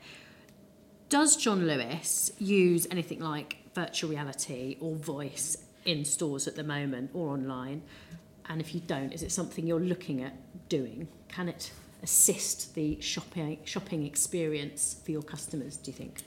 does 1.09 1.37
John 1.37 1.67
Lewis 1.67 2.31
use 2.39 2.87
anything 2.91 3.19
like 3.19 3.59
virtual 3.75 4.11
reality 4.11 4.79
or 4.81 4.95
voice 4.95 5.59
in 5.91 6.05
stores 6.05 6.47
at 6.47 6.57
the 6.57 6.65
moment 6.65 7.11
or 7.15 7.33
online? 7.33 7.83
And 8.49 8.61
if 8.61 8.75
you 8.75 8.81
don't, 8.81 9.13
is 9.13 9.23
it 9.23 9.33
something 9.33 9.67
you're 9.67 9.81
looking 9.81 10.23
at 10.23 10.35
doing? 10.69 11.09
Can 11.29 11.49
it 11.49 11.71
assist 12.03 12.75
the 12.75 13.01
shopping 13.01 13.59
shopping 13.65 14.07
experience 14.07 15.01
for 15.05 15.11
your 15.11 15.23
customers? 15.23 15.77
Do 15.77 15.91
you 15.91 15.97
think? 15.97 16.23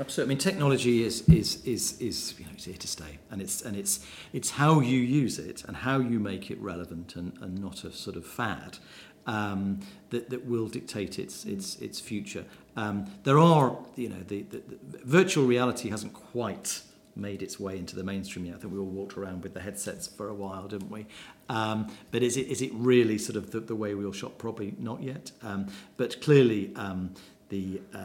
Absolutely. 0.00 0.28
I 0.28 0.34
mean, 0.34 0.38
technology 0.38 1.04
is 1.04 1.22
is 1.28 1.64
is 1.64 2.00
is 2.00 2.34
you 2.38 2.44
know 2.46 2.52
it's 2.54 2.64
here 2.64 2.76
to 2.76 2.88
stay, 2.88 3.18
and 3.30 3.40
it's 3.40 3.62
and 3.62 3.76
it's 3.76 4.04
it's 4.32 4.50
how 4.50 4.80
you 4.80 4.98
use 4.98 5.38
it 5.38 5.64
and 5.66 5.76
how 5.76 5.98
you 5.98 6.18
make 6.18 6.50
it 6.50 6.60
relevant 6.60 7.16
and, 7.16 7.32
and 7.40 7.58
not 7.58 7.84
a 7.84 7.92
sort 7.92 8.16
of 8.16 8.26
fad 8.26 8.78
um, 9.26 9.80
that 10.10 10.30
that 10.30 10.46
will 10.46 10.68
dictate 10.68 11.18
its 11.18 11.44
its 11.44 11.76
its 11.76 12.00
future. 12.00 12.44
Um, 12.76 13.06
there 13.24 13.38
are 13.38 13.76
you 13.96 14.08
know 14.08 14.22
the, 14.26 14.42
the, 14.42 14.62
the 14.90 14.98
virtual 15.04 15.46
reality 15.46 15.90
hasn't 15.90 16.14
quite 16.14 16.82
made 17.14 17.42
its 17.42 17.60
way 17.60 17.78
into 17.78 17.96
the 17.96 18.04
mainstream 18.04 18.46
yet. 18.46 18.56
I 18.56 18.58
think 18.58 18.72
we 18.72 18.78
all 18.78 18.86
walked 18.86 19.16
around 19.16 19.42
with 19.42 19.54
the 19.54 19.60
headsets 19.60 20.06
for 20.06 20.28
a 20.28 20.34
while, 20.34 20.68
didn't 20.68 20.90
we? 20.90 21.06
Um, 21.48 21.92
but 22.10 22.22
is 22.22 22.36
it, 22.36 22.46
is 22.48 22.62
it 22.62 22.70
really 22.74 23.18
sort 23.18 23.36
of 23.36 23.50
the, 23.50 23.60
the 23.60 23.76
way 23.76 23.94
we 23.94 24.04
all 24.04 24.12
shop? 24.12 24.38
Probably 24.38 24.74
not 24.78 25.02
yet. 25.02 25.32
Um, 25.42 25.66
but 25.96 26.20
clearly, 26.20 26.72
um, 26.76 27.14
the, 27.52 27.82
uh, 27.94 27.98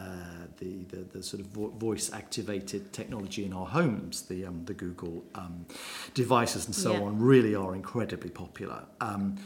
the, 0.58 0.84
the, 0.90 0.96
the 1.10 1.22
sort 1.22 1.40
of 1.40 1.46
vo- 1.46 1.70
voice 1.70 2.12
activated 2.12 2.92
technology 2.92 3.46
in 3.46 3.54
our 3.54 3.64
homes, 3.66 4.22
the, 4.22 4.44
um, 4.44 4.62
the 4.66 4.74
Google 4.74 5.24
um, 5.34 5.64
devices 6.12 6.66
and 6.66 6.74
so 6.74 6.92
yeah. 6.92 7.00
on, 7.00 7.18
really 7.18 7.54
are 7.54 7.74
incredibly 7.74 8.28
popular. 8.28 8.84
Um, 9.00 9.38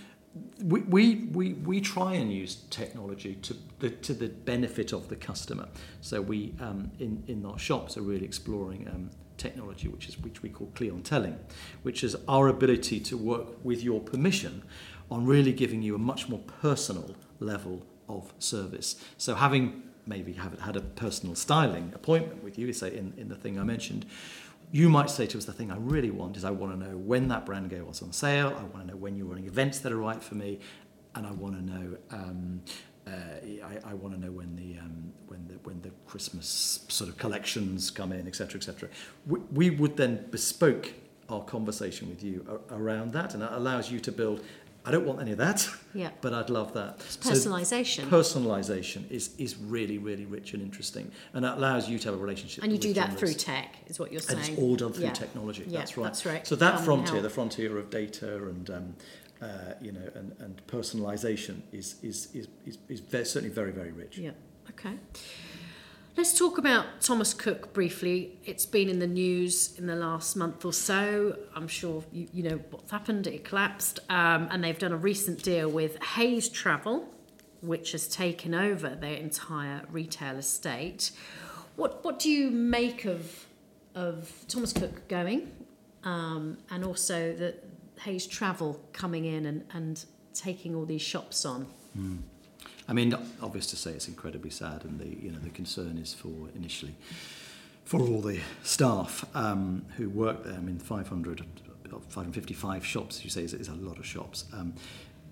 we, 0.64 0.80
we, 0.80 1.14
we, 1.32 1.52
we 1.52 1.80
try 1.80 2.14
and 2.14 2.32
use 2.32 2.64
technology 2.70 3.36
to 3.42 3.56
the, 3.78 3.90
to 3.90 4.12
the 4.12 4.28
benefit 4.28 4.92
of 4.92 5.08
the 5.08 5.14
customer. 5.14 5.68
So 6.00 6.20
we, 6.20 6.54
um, 6.60 6.90
in, 6.98 7.22
in 7.28 7.46
our 7.46 7.58
shops, 7.58 7.96
are 7.96 8.02
really 8.02 8.24
exploring 8.24 8.88
um, 8.88 9.10
technology, 9.36 9.88
which 9.88 10.08
is 10.08 10.18
which 10.18 10.42
we 10.42 10.48
call 10.48 10.68
clienteling, 10.74 11.04
Telling, 11.04 11.38
which 11.82 12.04
is 12.04 12.16
our 12.28 12.48
ability 12.48 13.00
to 13.00 13.16
work 13.16 13.64
with 13.64 13.82
your 13.82 14.00
permission 14.00 14.62
on 15.10 15.26
really 15.26 15.52
giving 15.52 15.82
you 15.82 15.94
a 15.94 15.98
much 15.98 16.28
more 16.28 16.40
personal 16.60 17.14
level 17.40 17.82
of 18.08 18.32
service. 18.38 18.96
So 19.18 19.34
having 19.34 19.82
maybe 20.06 20.32
have 20.32 20.58
had 20.60 20.76
a 20.76 20.80
personal 20.80 21.34
styling 21.34 21.92
appointment 21.94 22.42
with 22.42 22.58
you, 22.58 22.72
say 22.72 22.96
in, 22.96 23.12
in 23.16 23.28
the 23.28 23.36
thing 23.36 23.58
I 23.58 23.62
mentioned, 23.62 24.06
you 24.72 24.88
might 24.88 25.10
say 25.10 25.26
to 25.26 25.38
us 25.38 25.44
the 25.44 25.52
thing 25.52 25.70
I 25.70 25.76
really 25.76 26.10
want 26.10 26.36
is 26.36 26.44
I 26.44 26.50
want 26.50 26.72
to 26.72 26.88
know 26.88 26.96
when 26.96 27.28
that 27.28 27.44
brand 27.44 27.70
goes 27.70 28.02
on 28.02 28.12
sale, 28.12 28.48
I 28.58 28.62
want 28.62 28.86
to 28.86 28.92
know 28.92 28.96
when 28.96 29.16
you're 29.16 29.26
running 29.26 29.46
events 29.46 29.80
that 29.80 29.92
are 29.92 29.98
right 29.98 30.22
for 30.22 30.34
me, 30.34 30.60
and 31.14 31.26
I 31.26 31.32
want 31.32 31.54
to 31.56 31.62
know 31.62 31.96
um, 32.10 32.62
uh, 33.06 33.10
I, 33.64 33.90
I 33.90 33.94
want 33.94 34.14
to 34.14 34.20
know 34.20 34.30
when 34.30 34.54
the 34.56 34.78
um, 34.78 35.12
when 35.26 35.46
the 35.48 35.54
when 35.64 35.80
the 35.82 35.90
Christmas 36.06 36.84
sort 36.88 37.10
of 37.10 37.16
collections 37.18 37.90
come 37.90 38.12
in, 38.12 38.26
etc., 38.26 38.58
etc. 38.58 38.88
We, 39.26 39.40
we 39.52 39.70
would 39.70 39.96
then 39.96 40.26
bespoke 40.30 40.92
our 41.28 41.42
conversation 41.42 42.08
with 42.08 42.22
you 42.22 42.60
around 42.70 43.12
that, 43.12 43.34
and 43.34 43.42
it 43.42 43.50
allows 43.52 43.90
you 43.90 43.98
to 44.00 44.12
build. 44.12 44.42
I 44.84 44.90
don't 44.90 45.06
want 45.06 45.20
any 45.20 45.30
of 45.30 45.38
that, 45.38 45.68
yeah. 45.94 46.10
but 46.22 46.34
I'd 46.34 46.50
love 46.50 46.74
that. 46.74 46.96
It's 47.06 47.16
personalization. 47.16 48.02
So 48.02 48.06
personalization 48.06 49.08
is, 49.12 49.30
is 49.38 49.56
really, 49.56 49.98
really 49.98 50.26
rich 50.26 50.54
and 50.54 50.62
interesting, 50.62 51.10
and 51.34 51.44
that 51.44 51.58
allows 51.58 51.88
you 51.88 52.00
to 52.00 52.08
have 52.08 52.18
a 52.18 52.20
relationship. 52.20 52.64
And 52.64 52.72
you 52.72 52.78
do 52.78 52.92
that 52.94 53.16
through 53.16 53.34
tech, 53.34 53.76
is 53.86 54.00
what 54.00 54.10
you're 54.10 54.20
saying. 54.20 54.40
And 54.40 54.48
it's 54.48 54.58
all 54.58 54.74
done 54.74 54.92
through 54.92 55.04
yeah. 55.04 55.12
technology. 55.12 55.64
Yeah, 55.68 55.78
that's 55.78 55.96
right. 55.96 56.04
That's 56.04 56.26
right. 56.26 56.46
So 56.46 56.56
that 56.56 56.80
frontier, 56.80 57.22
the 57.22 57.30
frontier 57.30 57.78
of 57.78 57.90
data 57.90 58.36
and 58.48 58.70
um, 58.70 58.94
uh, 59.42 59.74
you 59.80 59.92
know, 59.92 60.08
and, 60.14 60.34
and 60.38 60.66
personalisation 60.66 61.62
is, 61.72 61.96
is, 62.02 62.28
is, 62.34 62.48
is, 62.64 62.78
is 62.88 63.00
very, 63.00 63.24
certainly 63.24 63.52
very, 63.52 63.72
very 63.72 63.90
rich. 63.90 64.16
Yeah, 64.16 64.30
okay. 64.70 64.94
Let's 66.16 66.38
talk 66.38 66.58
about 66.58 67.00
Thomas 67.00 67.32
Cook 67.32 67.72
briefly. 67.72 68.38
It's 68.44 68.66
been 68.66 68.88
in 68.88 68.98
the 68.98 69.06
news 69.06 69.76
in 69.78 69.86
the 69.86 69.96
last 69.96 70.36
month 70.36 70.64
or 70.64 70.72
so. 70.72 71.36
I'm 71.56 71.66
sure 71.66 72.04
you, 72.12 72.28
you 72.32 72.42
know 72.42 72.60
what's 72.70 72.90
happened. 72.90 73.26
It 73.26 73.44
collapsed. 73.44 73.98
Um, 74.10 74.46
and 74.50 74.62
they've 74.62 74.78
done 74.78 74.92
a 74.92 74.96
recent 74.96 75.42
deal 75.42 75.70
with 75.70 76.00
Hays 76.02 76.48
Travel, 76.48 77.08
which 77.62 77.92
has 77.92 78.06
taken 78.06 78.54
over 78.54 78.90
their 78.90 79.16
entire 79.16 79.82
retail 79.90 80.36
estate. 80.36 81.12
What, 81.76 82.04
what 82.04 82.18
do 82.18 82.30
you 82.30 82.50
make 82.50 83.06
of, 83.06 83.46
of 83.94 84.30
Thomas 84.48 84.74
Cook 84.74 85.08
going 85.08 85.50
um, 86.04 86.58
and 86.70 86.84
also 86.84 87.32
the, 87.32 87.54
Hays 88.04 88.26
Travel 88.26 88.80
coming 88.92 89.24
in 89.24 89.46
and, 89.46 89.64
and 89.72 90.04
taking 90.34 90.74
all 90.74 90.84
these 90.84 91.02
shops 91.02 91.44
on. 91.44 91.66
Mm. 91.96 92.18
I 92.88 92.92
mean, 92.92 93.14
obvious 93.40 93.66
to 93.68 93.76
say, 93.76 93.92
it's 93.92 94.08
incredibly 94.08 94.50
sad, 94.50 94.84
and 94.84 94.98
the 94.98 95.08
you 95.08 95.30
know 95.30 95.38
the 95.38 95.50
concern 95.50 95.98
is 95.98 96.12
for 96.12 96.48
initially 96.54 96.94
for 97.84 98.00
all 98.00 98.20
the 98.20 98.40
staff 98.62 99.24
um, 99.34 99.84
who 99.96 100.08
work 100.08 100.44
there. 100.44 100.54
I 100.54 100.60
mean, 100.60 100.78
500, 100.78 101.44
555 101.90 102.86
shops, 102.86 103.18
as 103.18 103.24
you 103.24 103.30
say, 103.30 103.42
is, 103.42 103.54
is 103.54 103.68
a 103.68 103.74
lot 103.74 103.98
of 103.98 104.06
shops. 104.06 104.44
Um, 104.52 104.74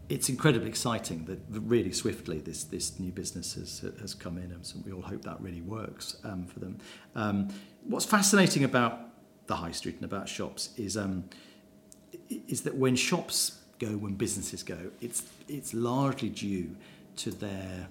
it's 0.09 0.29
incredibly 0.29 0.69
exciting 0.69 1.25
that 1.27 1.39
really 1.49 1.93
swiftly 1.93 2.41
this 2.41 2.65
this 2.65 2.99
new 2.99 3.13
business 3.13 3.55
has 3.55 3.85
has 4.01 4.15
come 4.15 4.39
in, 4.39 4.53
and 4.53 4.73
we 4.85 4.93
all 4.93 5.03
hope 5.03 5.23
that 5.23 5.41
really 5.41 5.63
works 5.63 6.17
um, 6.25 6.47
for 6.47 6.61
them. 6.61 6.79
Um, 7.15 7.49
what's 7.85 8.05
fascinating 8.05 8.65
about 8.65 8.99
the 9.47 9.57
high 9.57 9.73
street 9.73 9.97
and 9.97 10.05
about 10.05 10.29
shops 10.29 10.71
is 10.77 10.97
um, 10.97 11.25
is 12.29 12.63
that 12.63 12.75
when 12.75 12.97
shops 12.97 13.59
go 13.79 13.89
when 13.89 14.15
businesses 14.15 14.63
go, 14.63 14.79
it's 15.01 15.23
it's 15.49 15.75
largely 15.75 16.29
due 16.29 16.77
to 17.17 17.31
their 17.31 17.89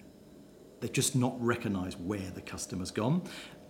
they've 0.79 0.93
just 0.93 1.15
not 1.15 1.35
recognised 1.43 1.97
where 2.05 2.31
the 2.33 2.41
customer's 2.41 2.91
gone. 2.91 3.21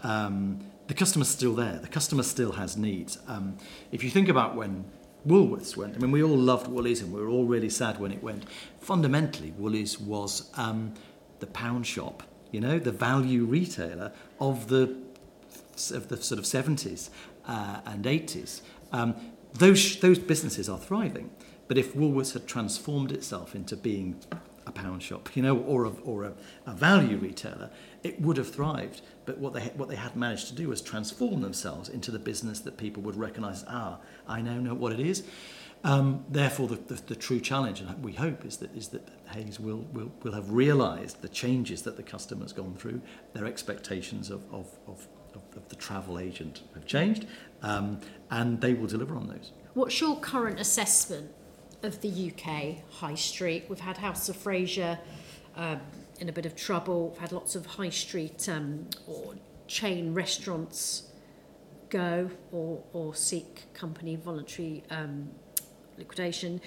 Um, 0.03 0.59
the 0.87 0.93
customer's 0.93 1.27
still 1.27 1.53
there. 1.53 1.79
The 1.79 1.87
customer 1.87 2.23
still 2.23 2.53
has 2.53 2.77
needs. 2.77 3.17
Um, 3.27 3.57
if 3.91 4.03
you 4.03 4.09
think 4.09 4.29
about 4.29 4.55
when 4.55 4.85
Woolworths 5.27 5.75
went, 5.75 5.95
I 5.95 5.99
mean, 5.99 6.11
we 6.11 6.23
all 6.23 6.37
loved 6.37 6.67
Woolies 6.67 7.01
and 7.01 7.11
we 7.11 7.19
were 7.21 7.27
all 7.27 7.45
really 7.45 7.69
sad 7.69 7.99
when 7.99 8.11
it 8.11 8.23
went. 8.23 8.45
Fundamentally, 8.79 9.51
Woolies 9.57 9.99
was 9.99 10.49
um, 10.55 10.93
the 11.39 11.47
pound 11.47 11.85
shop, 11.85 12.23
you 12.51 12.61
know, 12.61 12.79
the 12.79 12.91
value 12.91 13.45
retailer 13.45 14.11
of 14.39 14.67
the 14.67 14.95
of 15.93 16.09
the 16.09 16.21
sort 16.21 16.37
of 16.37 16.45
70s 16.45 17.09
uh, 17.47 17.79
and 17.85 18.03
80s. 18.03 18.61
Um, 18.91 19.15
Those, 19.53 19.99
those 19.99 20.19
businesses 20.19 20.69
are 20.69 20.77
thriving. 20.77 21.31
But 21.67 21.77
if 21.77 21.93
Woolworths 21.93 22.33
had 22.33 22.47
transformed 22.47 23.11
itself 23.11 23.53
into 23.53 23.77
being 23.77 24.19
a 24.65 24.71
pound 24.71 25.03
shop, 25.03 25.35
you 25.35 25.43
know, 25.43 25.57
or 25.57 25.85
a, 25.85 25.89
or 26.03 26.23
a, 26.23 26.33
a 26.65 26.73
value 26.73 27.17
retailer, 27.17 27.69
it 28.03 28.19
would 28.21 28.37
have 28.37 28.49
thrived. 28.49 29.01
But 29.25 29.37
what 29.37 29.53
they, 29.53 29.61
what 29.75 29.87
they 29.87 29.95
had 29.95 30.15
managed 30.15 30.47
to 30.47 30.55
do 30.55 30.69
was 30.69 30.81
transform 30.81 31.41
themselves 31.41 31.89
into 31.89 32.09
the 32.09 32.19
business 32.19 32.59
that 32.61 32.77
people 32.77 33.03
would 33.03 33.15
recognise, 33.15 33.63
ah, 33.67 33.99
I 34.27 34.41
now 34.41 34.55
know 34.55 34.73
what 34.73 34.93
it 34.93 34.99
is. 34.99 35.23
Um, 35.83 36.25
therefore, 36.27 36.67
the, 36.67 36.75
the, 36.75 37.01
the 37.07 37.15
true 37.15 37.39
challenge, 37.39 37.79
and 37.79 38.03
we 38.03 38.13
hope, 38.13 38.43
is 38.45 38.57
that, 38.57 38.75
is 38.75 38.89
that 38.89 39.07
Hayes 39.31 39.59
will, 39.59 39.87
will, 39.93 40.11
will 40.23 40.33
have 40.33 40.51
realised 40.51 41.21
the 41.21 41.29
changes 41.29 41.83
that 41.83 41.95
the 41.95 42.03
customer's 42.03 42.51
gone 42.51 42.75
through, 42.75 43.01
their 43.33 43.45
expectations 43.45 44.29
of, 44.29 44.43
of, 44.51 44.67
of 44.87 45.07
the 45.69 45.75
travel 45.75 46.19
agent 46.19 46.61
have 46.73 46.85
changed, 46.85 47.25
um, 47.61 47.99
and 48.31 48.59
they 48.59 48.73
will 48.73 48.87
deliver 48.87 49.15
on 49.15 49.27
those. 49.27 49.51
What's 49.73 50.01
your 50.01 50.19
current 50.19 50.59
assessment 50.59 51.31
of 51.83 52.01
the 52.01 52.31
UK 52.31 52.77
high 52.91 53.15
street. 53.15 53.65
We've 53.69 53.79
had 53.79 53.97
House 53.97 54.29
of 54.29 54.35
Fraser 54.35 54.99
um, 55.55 55.79
in 56.19 56.29
a 56.29 56.31
bit 56.31 56.45
of 56.45 56.55
trouble. 56.55 57.09
We've 57.09 57.19
had 57.19 57.31
lots 57.31 57.55
of 57.55 57.65
high 57.65 57.89
street 57.89 58.47
um, 58.49 58.87
or 59.07 59.35
chain 59.67 60.13
restaurants 60.13 61.03
go 61.89 62.29
or, 62.51 62.83
or 62.93 63.15
seek 63.15 63.73
company 63.73 64.15
voluntary 64.15 64.83
um, 64.89 65.29
liquidation. 65.97 66.61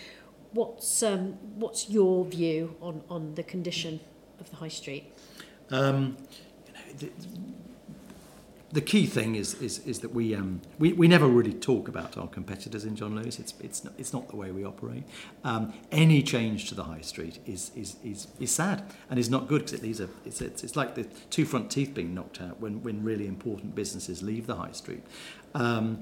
What's, 0.52 1.02
um, 1.02 1.38
what's 1.56 1.88
your 1.88 2.24
view 2.24 2.76
on, 2.80 3.02
on 3.08 3.34
the 3.34 3.42
condition 3.42 4.00
of 4.40 4.50
the 4.50 4.56
high 4.56 4.68
street? 4.68 5.12
Um, 5.70 6.16
you 6.66 6.72
know, 6.72 6.80
the, 6.98 7.10
the 8.72 8.80
key 8.80 9.06
thing 9.06 9.34
is 9.34 9.54
is, 9.60 9.80
is 9.80 10.00
that 10.00 10.14
we, 10.14 10.34
um, 10.34 10.62
we 10.78 10.94
we 10.94 11.06
never 11.06 11.26
really 11.26 11.52
talk 11.52 11.88
about 11.88 12.16
our 12.16 12.26
competitors 12.26 12.84
in 12.84 12.96
John 12.96 13.14
Lewis. 13.14 13.38
It's 13.38 13.54
it's 13.60 13.84
not, 13.84 13.92
it's 13.98 14.12
not 14.12 14.28
the 14.28 14.36
way 14.36 14.50
we 14.50 14.64
operate. 14.64 15.04
Um, 15.44 15.74
any 15.90 16.22
change 16.22 16.68
to 16.70 16.74
the 16.74 16.84
high 16.84 17.02
street 17.02 17.38
is 17.46 17.70
is 17.76 17.96
is, 18.02 18.28
is 18.40 18.50
sad 18.50 18.82
and 19.10 19.18
is 19.18 19.28
not 19.28 19.46
good 19.46 19.58
because 19.58 19.74
it 19.74 19.82
leaves 19.82 20.00
a 20.00 20.08
it's, 20.24 20.40
it's 20.40 20.64
it's 20.64 20.74
like 20.74 20.94
the 20.94 21.04
two 21.30 21.44
front 21.44 21.70
teeth 21.70 21.94
being 21.94 22.14
knocked 22.14 22.40
out 22.40 22.60
when 22.60 22.82
when 22.82 23.04
really 23.04 23.26
important 23.26 23.74
businesses 23.74 24.22
leave 24.22 24.46
the 24.46 24.56
high 24.56 24.72
street. 24.72 25.02
Um, 25.54 26.00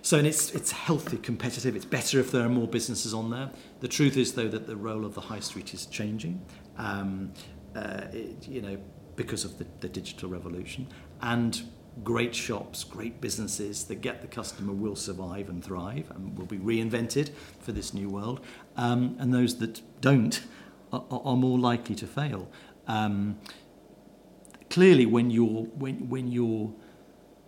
so 0.00 0.16
and 0.18 0.26
it's 0.26 0.52
it's 0.52 0.70
healthy, 0.70 1.16
competitive. 1.16 1.74
It's 1.74 1.84
better 1.84 2.20
if 2.20 2.30
there 2.30 2.44
are 2.46 2.48
more 2.48 2.68
businesses 2.68 3.12
on 3.12 3.30
there. 3.30 3.50
The 3.80 3.88
truth 3.88 4.16
is 4.16 4.34
though 4.34 4.48
that 4.48 4.68
the 4.68 4.76
role 4.76 5.04
of 5.04 5.14
the 5.14 5.22
high 5.22 5.40
street 5.40 5.74
is 5.74 5.86
changing. 5.86 6.40
Um, 6.78 7.32
uh, 7.74 8.02
it, 8.12 8.46
you 8.46 8.62
know 8.62 8.78
because 9.16 9.44
of 9.44 9.58
the, 9.58 9.66
the 9.80 9.88
digital 9.88 10.28
revolution 10.28 10.86
and 11.20 11.62
great 12.02 12.34
shops, 12.34 12.84
great 12.84 13.20
businesses 13.20 13.84
that 13.84 13.96
get 13.96 14.22
the 14.22 14.26
customer 14.26 14.72
will 14.72 14.96
survive 14.96 15.48
and 15.48 15.62
thrive 15.64 16.10
and 16.10 16.36
will 16.38 16.46
be 16.46 16.58
reinvented 16.58 17.30
for 17.60 17.72
this 17.72 17.92
new 17.92 18.08
world. 18.08 18.40
Um, 18.76 19.16
and 19.18 19.32
those 19.32 19.58
that 19.58 19.82
don't 20.00 20.42
are, 20.92 21.04
are 21.10 21.36
more 21.36 21.58
likely 21.58 21.94
to 21.96 22.06
fail. 22.06 22.48
Um, 22.88 23.38
clearly, 24.70 25.06
when 25.06 25.30
you're, 25.30 25.64
when, 25.74 26.08
when 26.08 26.32
you're, 26.32 26.72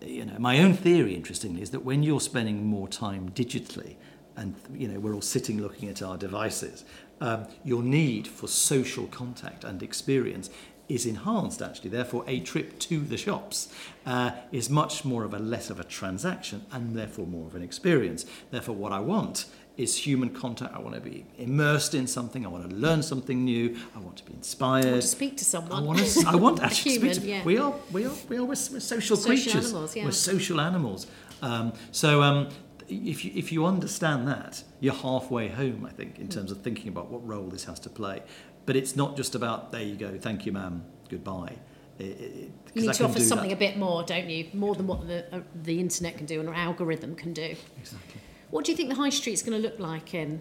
you 0.00 0.26
know, 0.26 0.38
my 0.38 0.60
own 0.60 0.74
theory, 0.74 1.14
interestingly, 1.14 1.62
is 1.62 1.70
that 1.70 1.80
when 1.80 2.02
you're 2.02 2.20
spending 2.20 2.66
more 2.66 2.88
time 2.88 3.30
digitally, 3.30 3.96
and 4.36 4.54
you 4.74 4.88
know 4.88 4.98
we're 4.98 5.14
all 5.14 5.20
sitting 5.20 5.62
looking 5.62 5.88
at 5.88 6.02
our 6.02 6.16
devices, 6.16 6.84
um, 7.20 7.46
your 7.64 7.82
need 7.82 8.26
for 8.26 8.48
social 8.48 9.06
contact 9.06 9.64
and 9.64 9.82
experience 9.82 10.50
is 10.88 11.06
enhanced 11.06 11.62
actually. 11.62 11.90
Therefore, 11.90 12.24
a 12.26 12.40
trip 12.40 12.78
to 12.80 13.00
the 13.00 13.16
shops 13.16 13.72
uh, 14.06 14.32
is 14.52 14.68
much 14.68 15.04
more 15.04 15.24
of 15.24 15.34
a 15.34 15.38
less 15.38 15.70
of 15.70 15.80
a 15.80 15.84
transaction 15.84 16.64
and 16.72 16.94
therefore 16.96 17.26
more 17.26 17.46
of 17.46 17.54
an 17.54 17.62
experience. 17.62 18.26
Therefore, 18.50 18.74
what 18.74 18.92
I 18.92 19.00
want 19.00 19.46
is 19.76 19.96
human 19.96 20.30
contact. 20.30 20.74
I 20.74 20.78
want 20.78 20.94
to 20.94 21.00
be 21.00 21.26
immersed 21.36 21.94
in 21.94 22.06
something. 22.06 22.46
I 22.46 22.48
want 22.48 22.68
to 22.68 22.76
learn 22.76 23.02
something 23.02 23.44
new. 23.44 23.76
I 23.94 23.98
want 23.98 24.16
to 24.18 24.24
be 24.24 24.32
inspired. 24.32 24.86
I 24.86 24.90
want 24.92 25.02
to 25.02 25.08
speak 25.08 25.36
to 25.38 25.44
someone. 25.44 25.72
I 25.72 25.80
want 25.82 25.98
to. 25.98 26.24
I 26.28 26.36
want 26.36 26.56
to 26.58 26.64
actually 26.64 26.92
human, 26.92 27.14
speak 27.14 27.24
to. 27.24 27.30
Yeah. 27.30 27.44
We 27.44 27.58
are. 27.58 27.74
We 27.90 28.06
are. 28.06 28.12
We 28.28 28.36
are. 28.36 28.44
We're, 28.44 28.48
we're 28.48 28.54
social, 28.54 29.16
social 29.16 29.26
creatures. 29.26 29.70
Animals, 29.70 29.96
yeah. 29.96 30.04
We're 30.04 30.12
social 30.12 30.60
animals. 30.60 31.06
Um, 31.42 31.72
so. 31.90 32.22
Um, 32.22 32.48
if 32.86 33.24
you, 33.24 33.32
if 33.34 33.50
you 33.50 33.64
understand 33.64 34.28
that, 34.28 34.62
you're 34.78 34.92
halfway 34.92 35.48
home, 35.48 35.86
I 35.86 35.90
think, 35.90 36.18
in 36.18 36.28
terms 36.28 36.50
of 36.50 36.60
thinking 36.60 36.88
about 36.88 37.10
what 37.10 37.26
role 37.26 37.46
this 37.46 37.64
has 37.64 37.80
to 37.80 37.88
play. 37.88 38.22
But 38.66 38.76
it's 38.76 38.96
not 38.96 39.16
just 39.16 39.34
about, 39.34 39.72
there 39.72 39.82
you 39.82 39.96
go, 39.96 40.16
thank 40.18 40.46
you, 40.46 40.52
ma'am, 40.52 40.84
goodbye. 41.08 41.56
It, 41.98 42.02
it, 42.02 42.50
you 42.74 42.82
need 42.82 42.90
I 42.90 42.92
to 42.94 43.04
offer 43.04 43.20
something 43.20 43.50
that. 43.50 43.56
a 43.56 43.58
bit 43.58 43.76
more, 43.76 44.02
don't 44.02 44.28
you? 44.28 44.48
More 44.52 44.74
than 44.74 44.86
what 44.86 45.06
the, 45.06 45.32
uh, 45.34 45.40
the 45.62 45.78
internet 45.78 46.16
can 46.16 46.26
do 46.26 46.40
and 46.40 46.48
an 46.48 46.54
algorithm 46.54 47.14
can 47.14 47.32
do. 47.32 47.54
Exactly. 47.78 48.20
What 48.50 48.64
do 48.64 48.72
you 48.72 48.76
think 48.76 48.88
the 48.88 48.94
high 48.96 49.10
street's 49.10 49.42
going 49.42 49.60
to 49.60 49.68
look 49.68 49.78
like 49.78 50.14
in, 50.14 50.40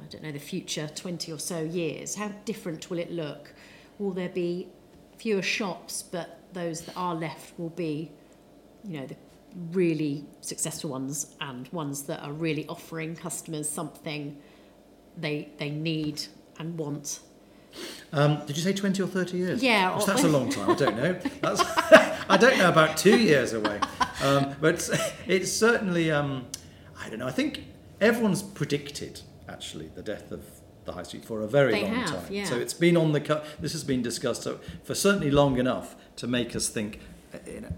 I 0.00 0.06
don't 0.06 0.22
know, 0.22 0.32
the 0.32 0.38
future 0.38 0.88
20 0.94 1.32
or 1.32 1.38
so 1.38 1.62
years? 1.62 2.14
How 2.14 2.28
different 2.44 2.90
will 2.90 2.98
it 2.98 3.10
look? 3.10 3.54
Will 3.98 4.12
there 4.12 4.28
be 4.28 4.68
fewer 5.16 5.42
shops, 5.42 6.02
but 6.02 6.40
those 6.52 6.82
that 6.82 6.96
are 6.96 7.14
left 7.14 7.58
will 7.58 7.70
be, 7.70 8.10
you 8.84 9.00
know, 9.00 9.06
the 9.06 9.16
really 9.72 10.24
successful 10.40 10.90
ones 10.90 11.34
and 11.40 11.68
ones 11.72 12.02
that 12.04 12.22
are 12.22 12.32
really 12.32 12.66
offering 12.68 13.14
customers 13.14 13.68
something 13.68 14.36
they 15.16 15.48
they 15.58 15.70
need 15.70 16.20
and 16.58 16.76
want 16.76 17.20
Um, 18.12 18.44
did 18.46 18.56
you 18.56 18.62
say 18.62 18.72
20 18.72 19.02
or 19.02 19.06
30 19.06 19.36
years? 19.36 19.62
Yeah, 19.62 19.98
that's 20.06 20.22
a 20.22 20.28
long 20.28 20.48
time. 20.50 20.70
I 20.70 20.74
don't 20.74 20.96
know. 20.96 21.12
That's, 21.40 21.60
I 22.28 22.36
don't 22.36 22.58
know 22.58 22.68
about 22.68 22.96
two 22.96 23.18
years 23.18 23.52
away. 23.52 23.80
Um, 24.22 24.54
but 24.60 24.74
it's, 24.74 24.90
it's 25.26 25.52
certainly, 25.52 26.10
um, 26.10 26.46
I 27.00 27.08
don't 27.08 27.18
know, 27.18 27.26
I 27.26 27.32
think 27.32 27.64
everyone's 28.00 28.42
predicted, 28.42 29.20
actually, 29.48 29.88
the 29.88 30.02
death 30.02 30.30
of 30.30 30.44
the 30.84 30.92
high 30.92 31.02
street 31.02 31.24
for 31.24 31.40
a 31.42 31.48
very 31.48 31.72
They 31.72 31.82
long 31.82 31.94
have, 31.94 32.10
time. 32.10 32.32
yeah. 32.32 32.44
So 32.44 32.56
it's 32.56 32.74
been 32.74 32.96
on 32.96 33.12
the 33.12 33.20
cut. 33.20 33.44
This 33.60 33.72
has 33.72 33.82
been 33.84 34.02
discussed 34.02 34.46
for 34.84 34.94
certainly 34.94 35.30
long 35.30 35.58
enough 35.58 35.96
to 36.16 36.26
make 36.26 36.54
us 36.54 36.68
think, 36.68 37.00
uh, 37.32 37.38
you 37.46 37.62
know, 37.62 37.72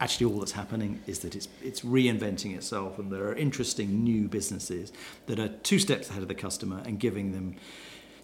actually 0.00 0.32
all 0.32 0.38
that's 0.38 0.52
happening 0.52 1.02
is 1.08 1.18
that 1.20 1.34
it's 1.34 1.48
it's 1.62 1.80
reinventing 1.80 2.54
itself 2.54 3.00
and 3.00 3.10
there 3.10 3.24
are 3.24 3.34
interesting 3.34 4.04
new 4.04 4.28
businesses 4.28 4.92
that 5.26 5.40
are 5.40 5.48
two 5.48 5.78
steps 5.80 6.08
ahead 6.08 6.22
of 6.22 6.28
the 6.28 6.34
customer 6.36 6.80
and 6.86 7.00
giving 7.00 7.32
them 7.32 7.56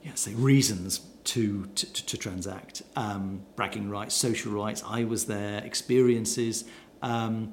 yeah, 0.05 0.15
say 0.15 0.35
reasons 0.35 1.01
to 1.25 1.67
to, 1.67 1.93
to, 1.93 2.19
transact 2.19 2.83
um, 2.97 3.43
bragging 3.57 3.89
rights 3.89 4.15
social 4.15 4.53
rights 4.53 4.83
I 4.87 5.05
was 5.05 5.25
there 5.25 5.65
experiences 5.65 6.65
um, 7.03 7.53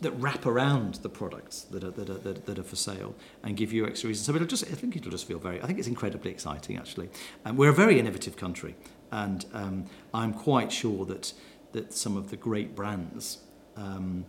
that 0.00 0.12
wrap 0.12 0.44
around 0.44 0.96
the 0.96 1.08
products 1.08 1.62
that 1.62 1.82
are, 1.82 1.90
that, 1.90 2.10
are, 2.10 2.18
that, 2.18 2.38
are, 2.38 2.40
that 2.40 2.58
are 2.58 2.62
for 2.62 2.76
sale 2.76 3.14
and 3.42 3.56
give 3.56 3.72
you 3.72 3.86
extra 3.86 4.08
reasons. 4.08 4.26
So 4.26 4.34
it'll 4.34 4.46
just, 4.46 4.64
I 4.64 4.74
think 4.74 4.96
it'll 4.96 5.10
just 5.10 5.26
feel 5.26 5.38
very, 5.38 5.62
I 5.62 5.66
think 5.66 5.78
it's 5.78 5.88
incredibly 5.88 6.30
exciting 6.30 6.76
actually. 6.76 7.08
Um, 7.44 7.56
we're 7.56 7.70
a 7.70 7.74
very 7.74 7.98
innovative 7.98 8.36
country 8.36 8.76
and 9.10 9.46
um, 9.54 9.86
I'm 10.12 10.34
quite 10.34 10.70
sure 10.70 11.04
that, 11.06 11.32
that 11.72 11.94
some 11.94 12.16
of 12.16 12.30
the 12.30 12.36
great 12.36 12.74
brands 12.74 13.38
um, 13.76 14.26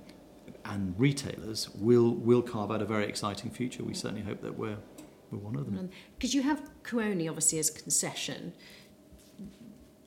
and 0.63 0.95
retailers 0.97 1.69
will, 1.75 2.12
will 2.12 2.41
carve 2.41 2.71
out 2.71 2.81
a 2.81 2.86
very 2.86 3.05
exciting 3.05 3.51
future. 3.51 3.83
We 3.83 3.93
certainly 3.93 4.23
hope 4.23 4.41
that 4.41 4.57
we're, 4.57 4.77
we're 5.32 5.40
one 5.40 5.56
of 5.56 5.66
them. 5.66 5.90
because 6.16 6.34
you 6.34 6.42
have 6.42 6.70
Kuoni 6.84 7.28
obviously 7.28 7.60
as 7.60 7.70
a 7.70 7.74
concession. 7.74 8.54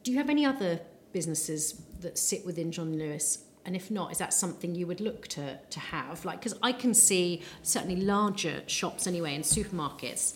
Do 0.02 0.10
you 0.10 0.18
have 0.18 0.30
any 0.30 0.44
other 0.44 0.80
businesses 1.12 1.82
that 2.00 2.18
sit 2.18 2.46
within 2.46 2.72
John 2.72 2.98
Lewis? 2.98 3.44
And 3.66 3.76
if 3.76 3.90
not 3.90 4.10
is 4.12 4.18
that 4.18 4.32
something 4.32 4.74
you 4.74 4.86
would 4.86 5.00
look 5.00 5.28
to 5.28 5.58
to 5.58 5.80
have? 5.80 6.24
Like 6.24 6.40
because 6.40 6.58
I 6.62 6.72
can 6.72 6.94
see 6.94 7.42
certainly 7.62 7.96
larger 7.96 8.62
shops 8.66 9.06
anyway 9.06 9.34
and 9.34 9.44
supermarkets 9.44 10.34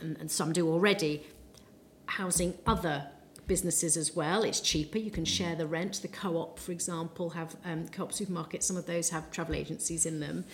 and, 0.00 0.16
and 0.18 0.30
some 0.30 0.52
do 0.52 0.68
already 0.68 1.22
housing 2.06 2.54
other 2.66 3.08
businesses 3.46 3.96
as 3.96 4.14
well. 4.14 4.42
It's 4.42 4.60
cheaper. 4.60 4.98
You 4.98 5.10
can 5.10 5.24
share 5.24 5.54
the 5.54 5.66
rent. 5.66 6.00
The 6.02 6.08
co-op, 6.08 6.58
for 6.58 6.72
example, 6.72 7.30
have 7.30 7.56
um, 7.64 7.88
co-op 7.88 8.12
supermarkets. 8.12 8.64
Some 8.64 8.76
of 8.76 8.86
those 8.86 9.10
have 9.10 9.30
travel 9.30 9.54
agencies 9.54 10.06
in 10.06 10.20
them. 10.20 10.44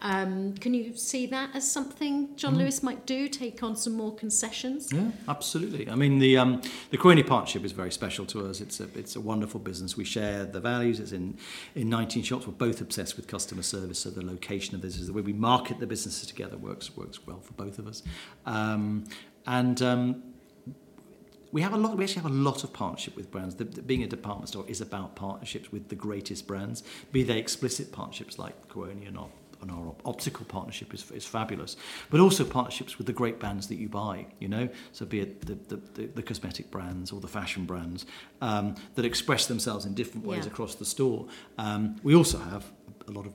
Um, 0.00 0.54
can 0.54 0.74
you 0.74 0.96
see 0.96 1.26
that 1.26 1.50
as 1.54 1.70
something 1.70 2.36
John 2.36 2.54
mm. 2.54 2.58
Lewis 2.58 2.82
might 2.82 3.06
do? 3.06 3.28
Take 3.28 3.62
on 3.62 3.76
some 3.76 3.94
more 3.94 4.14
concessions? 4.14 4.92
Yeah, 4.92 5.10
absolutely. 5.28 5.90
I 5.90 5.94
mean, 5.94 6.18
the 6.18 6.38
um, 6.38 6.62
the 6.90 6.98
Crooney 6.98 7.26
partnership 7.26 7.64
is 7.64 7.72
very 7.72 7.90
special 7.90 8.24
to 8.26 8.46
us. 8.46 8.60
It's 8.60 8.80
a 8.80 8.88
it's 8.94 9.16
a 9.16 9.20
wonderful 9.20 9.60
business. 9.60 9.96
We 9.96 10.04
share 10.04 10.44
the 10.44 10.60
values. 10.60 11.00
It's 11.00 11.12
in 11.12 11.36
in 11.74 11.88
19 11.88 12.22
shops. 12.22 12.46
We're 12.46 12.52
both 12.52 12.80
obsessed 12.80 13.16
with 13.16 13.26
customer 13.26 13.62
service. 13.62 13.98
So 13.98 14.10
the 14.10 14.24
location 14.24 14.74
of 14.74 14.82
this 14.82 14.98
is 14.98 15.08
the 15.08 15.12
way 15.12 15.22
we 15.22 15.32
market 15.32 15.80
the 15.80 15.86
businesses 15.86 16.26
together 16.26 16.56
works 16.56 16.96
works 16.96 17.26
well 17.26 17.40
for 17.40 17.52
both 17.54 17.78
of 17.78 17.86
us. 17.86 18.02
Um, 18.46 19.04
and 19.46 19.80
um, 19.80 20.22
we 21.52 21.62
have 21.62 21.72
a 21.72 21.76
lot. 21.76 21.96
We 21.96 22.04
actually 22.04 22.22
have 22.22 22.30
a 22.30 22.34
lot 22.34 22.64
of 22.64 22.72
partnership 22.72 23.16
with 23.16 23.30
brands. 23.30 23.54
The, 23.56 23.64
the- 23.64 23.82
being 23.82 24.02
a 24.02 24.06
department 24.06 24.48
store 24.48 24.64
is 24.68 24.80
about 24.80 25.16
partnerships 25.16 25.72
with 25.72 25.88
the 25.88 25.94
greatest 25.96 26.46
brands, 26.46 26.82
be 27.12 27.22
they 27.22 27.38
explicit 27.38 27.90
partnerships 27.92 28.38
like 28.38 28.68
Kuoni 28.68 29.08
and 29.08 29.16
our, 29.18 29.28
and 29.62 29.70
our 29.70 29.88
op- 29.88 30.02
optical 30.04 30.44
partnership 30.44 30.92
is, 30.94 31.10
is 31.10 31.24
fabulous, 31.26 31.76
but 32.10 32.20
also 32.20 32.44
partnerships 32.44 32.98
with 32.98 33.06
the 33.06 33.12
great 33.12 33.40
brands 33.40 33.66
that 33.68 33.76
you 33.76 33.88
buy. 33.88 34.26
You 34.40 34.48
know, 34.48 34.68
so 34.92 35.06
be 35.06 35.20
it 35.20 35.46
the, 35.46 35.54
the, 35.54 35.76
the, 35.94 36.06
the 36.06 36.22
cosmetic 36.22 36.70
brands 36.70 37.12
or 37.12 37.20
the 37.20 37.28
fashion 37.28 37.64
brands 37.64 38.04
um, 38.40 38.74
that 38.94 39.04
express 39.04 39.46
themselves 39.46 39.84
in 39.86 39.94
different 39.94 40.26
ways 40.26 40.44
Yeah. 40.44 40.52
across 40.52 40.74
the 40.76 40.84
store. 40.84 41.26
Um, 41.56 41.96
we 42.02 42.14
also 42.14 42.38
have 42.38 42.64
a 43.08 43.10
lot 43.10 43.26
of 43.26 43.32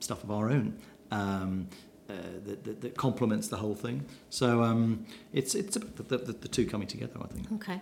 stuff 0.00 0.24
of 0.24 0.30
our 0.30 0.50
own. 0.50 0.78
Um, 1.10 1.68
uh, 2.10 2.40
that, 2.44 2.64
that, 2.64 2.80
that 2.80 2.96
complements 2.96 3.48
the 3.48 3.56
whole 3.56 3.74
thing. 3.74 4.04
So 4.30 4.62
um, 4.62 5.06
it's 5.32 5.54
it's 5.54 5.76
the, 5.76 6.02
the, 6.02 6.18
the 6.18 6.48
two 6.48 6.66
coming 6.66 6.88
together, 6.88 7.14
I 7.22 7.26
think. 7.28 7.52
Okay. 7.52 7.80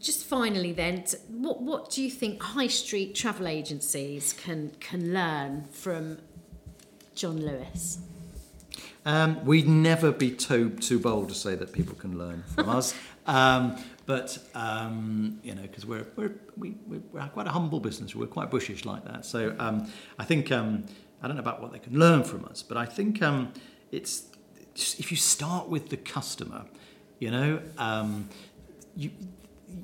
Just 0.00 0.24
finally, 0.24 0.72
then, 0.72 1.04
what 1.28 1.60
what 1.62 1.90
do 1.90 2.02
you 2.02 2.10
think 2.10 2.42
high 2.42 2.68
street 2.68 3.14
travel 3.14 3.46
agencies 3.46 4.32
can 4.32 4.72
can 4.80 5.12
learn 5.12 5.64
from 5.64 6.18
John 7.14 7.44
Lewis? 7.44 7.98
Um, 9.04 9.44
we'd 9.44 9.68
never 9.68 10.12
be 10.12 10.30
too 10.30 10.70
too 10.70 10.98
bold 10.98 11.28
to 11.28 11.34
say 11.34 11.56
that 11.56 11.72
people 11.72 11.94
can 11.96 12.18
learn 12.18 12.44
from 12.54 12.68
us, 12.68 12.94
um, 13.26 13.76
but 14.06 14.38
um, 14.54 15.40
you 15.42 15.54
know, 15.54 15.62
because 15.62 15.84
we're 15.84 16.06
we're 16.16 16.34
we, 16.56 16.76
we're 16.86 17.28
quite 17.28 17.46
a 17.46 17.50
humble 17.50 17.80
business. 17.80 18.14
We're 18.14 18.26
quite 18.26 18.50
bushish 18.50 18.84
like 18.84 19.04
that. 19.04 19.26
So 19.26 19.54
um, 19.58 19.90
I 20.18 20.24
think 20.24 20.52
um, 20.52 20.84
I 21.22 21.28
don't 21.28 21.36
know 21.36 21.42
about 21.42 21.62
what 21.62 21.72
they 21.72 21.78
can 21.78 21.98
learn 21.98 22.24
from 22.24 22.44
us, 22.46 22.62
but 22.62 22.76
I 22.76 22.84
think 22.84 23.22
um, 23.22 23.52
it's, 23.92 24.24
if 24.74 25.10
you 25.10 25.16
start 25.16 25.68
with 25.68 25.88
the 25.88 25.96
customer, 25.96 26.64
you 27.20 27.30
know, 27.30 27.60
um, 27.78 28.28
you, 28.96 29.10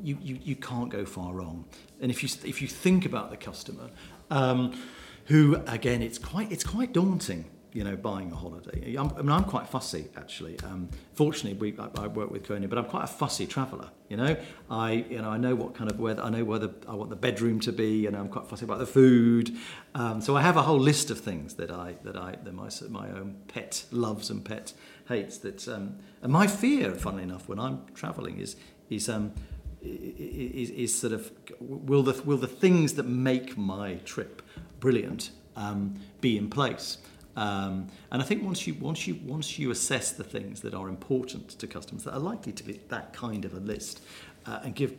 you, 0.02 0.18
you, 0.20 0.38
you 0.42 0.56
can't 0.56 0.88
go 0.90 1.04
far 1.04 1.32
wrong. 1.32 1.64
And 2.00 2.10
if 2.10 2.22
you, 2.22 2.28
if 2.44 2.60
you 2.60 2.68
think 2.68 3.06
about 3.06 3.30
the 3.30 3.36
customer, 3.36 3.90
um, 4.30 4.80
who 5.26 5.62
again, 5.66 6.02
it's 6.02 6.18
quite, 6.18 6.50
it's 6.50 6.64
quite 6.64 6.92
daunting 6.92 7.44
you 7.78 7.84
know, 7.84 7.94
buying 7.94 8.32
a 8.32 8.34
holiday. 8.34 8.96
I'm, 8.96 9.12
I 9.16 9.22
mean, 9.22 9.30
I'm 9.30 9.44
quite 9.44 9.68
fussy 9.68 10.08
actually. 10.16 10.58
Um, 10.64 10.88
fortunately, 11.14 11.56
we, 11.56 11.78
I, 11.78 12.02
I 12.02 12.06
work 12.08 12.28
with 12.28 12.42
Kuoni, 12.42 12.68
but 12.68 12.76
I'm 12.76 12.86
quite 12.86 13.04
a 13.04 13.06
fussy 13.06 13.46
traveller. 13.46 13.90
You 14.08 14.16
know, 14.16 14.36
I 14.68 15.06
you 15.08 15.22
know 15.22 15.30
I 15.30 15.36
know 15.36 15.54
what 15.54 15.76
kind 15.76 15.88
of 15.88 16.00
where 16.00 16.20
I 16.20 16.28
know 16.28 16.42
where 16.42 16.58
the, 16.58 16.74
I 16.88 16.96
want 16.96 17.10
the 17.10 17.16
bedroom 17.16 17.60
to 17.60 17.72
be, 17.72 18.06
and 18.06 18.16
I'm 18.16 18.30
quite 18.30 18.48
fussy 18.48 18.64
about 18.64 18.80
the 18.80 18.86
food. 18.86 19.56
Um, 19.94 20.20
so 20.20 20.36
I 20.36 20.42
have 20.42 20.56
a 20.56 20.62
whole 20.62 20.80
list 20.80 21.08
of 21.12 21.20
things 21.20 21.54
that 21.54 21.70
I 21.70 21.94
that 22.02 22.16
I 22.16 22.34
that 22.42 22.52
my 22.52 22.68
my 22.88 23.10
own 23.10 23.36
pet 23.46 23.84
loves 23.92 24.28
and 24.28 24.44
pet 24.44 24.72
hates. 25.06 25.38
That 25.38 25.68
um, 25.68 26.00
and 26.20 26.32
my 26.32 26.48
fear, 26.48 26.96
funnily 26.96 27.22
enough, 27.22 27.48
when 27.48 27.60
I'm 27.60 27.82
travelling 27.94 28.40
is 28.40 28.56
is 28.90 29.08
um, 29.08 29.34
is, 29.82 30.70
is 30.70 30.92
sort 30.98 31.12
of 31.12 31.30
will 31.60 32.02
the 32.02 32.20
will 32.24 32.38
the 32.38 32.48
things 32.48 32.94
that 32.94 33.06
make 33.06 33.56
my 33.56 34.00
trip 34.04 34.42
brilliant 34.80 35.30
um, 35.54 35.94
be 36.20 36.36
in 36.36 36.50
place. 36.50 36.98
Um, 37.36 37.88
and 38.10 38.20
I 38.20 38.24
think 38.24 38.42
once 38.42 38.66
you 38.66 38.74
once 38.74 39.06
you 39.06 39.18
once 39.24 39.58
you 39.58 39.70
assess 39.70 40.10
the 40.10 40.24
things 40.24 40.60
that 40.62 40.74
are 40.74 40.88
important 40.88 41.50
to 41.50 41.66
customers 41.66 42.04
that 42.04 42.14
are 42.14 42.20
likely 42.20 42.52
to 42.52 42.64
be 42.64 42.80
that 42.88 43.12
kind 43.12 43.44
of 43.44 43.54
a 43.54 43.60
list, 43.60 44.02
uh, 44.46 44.60
and 44.64 44.74
give 44.74 44.96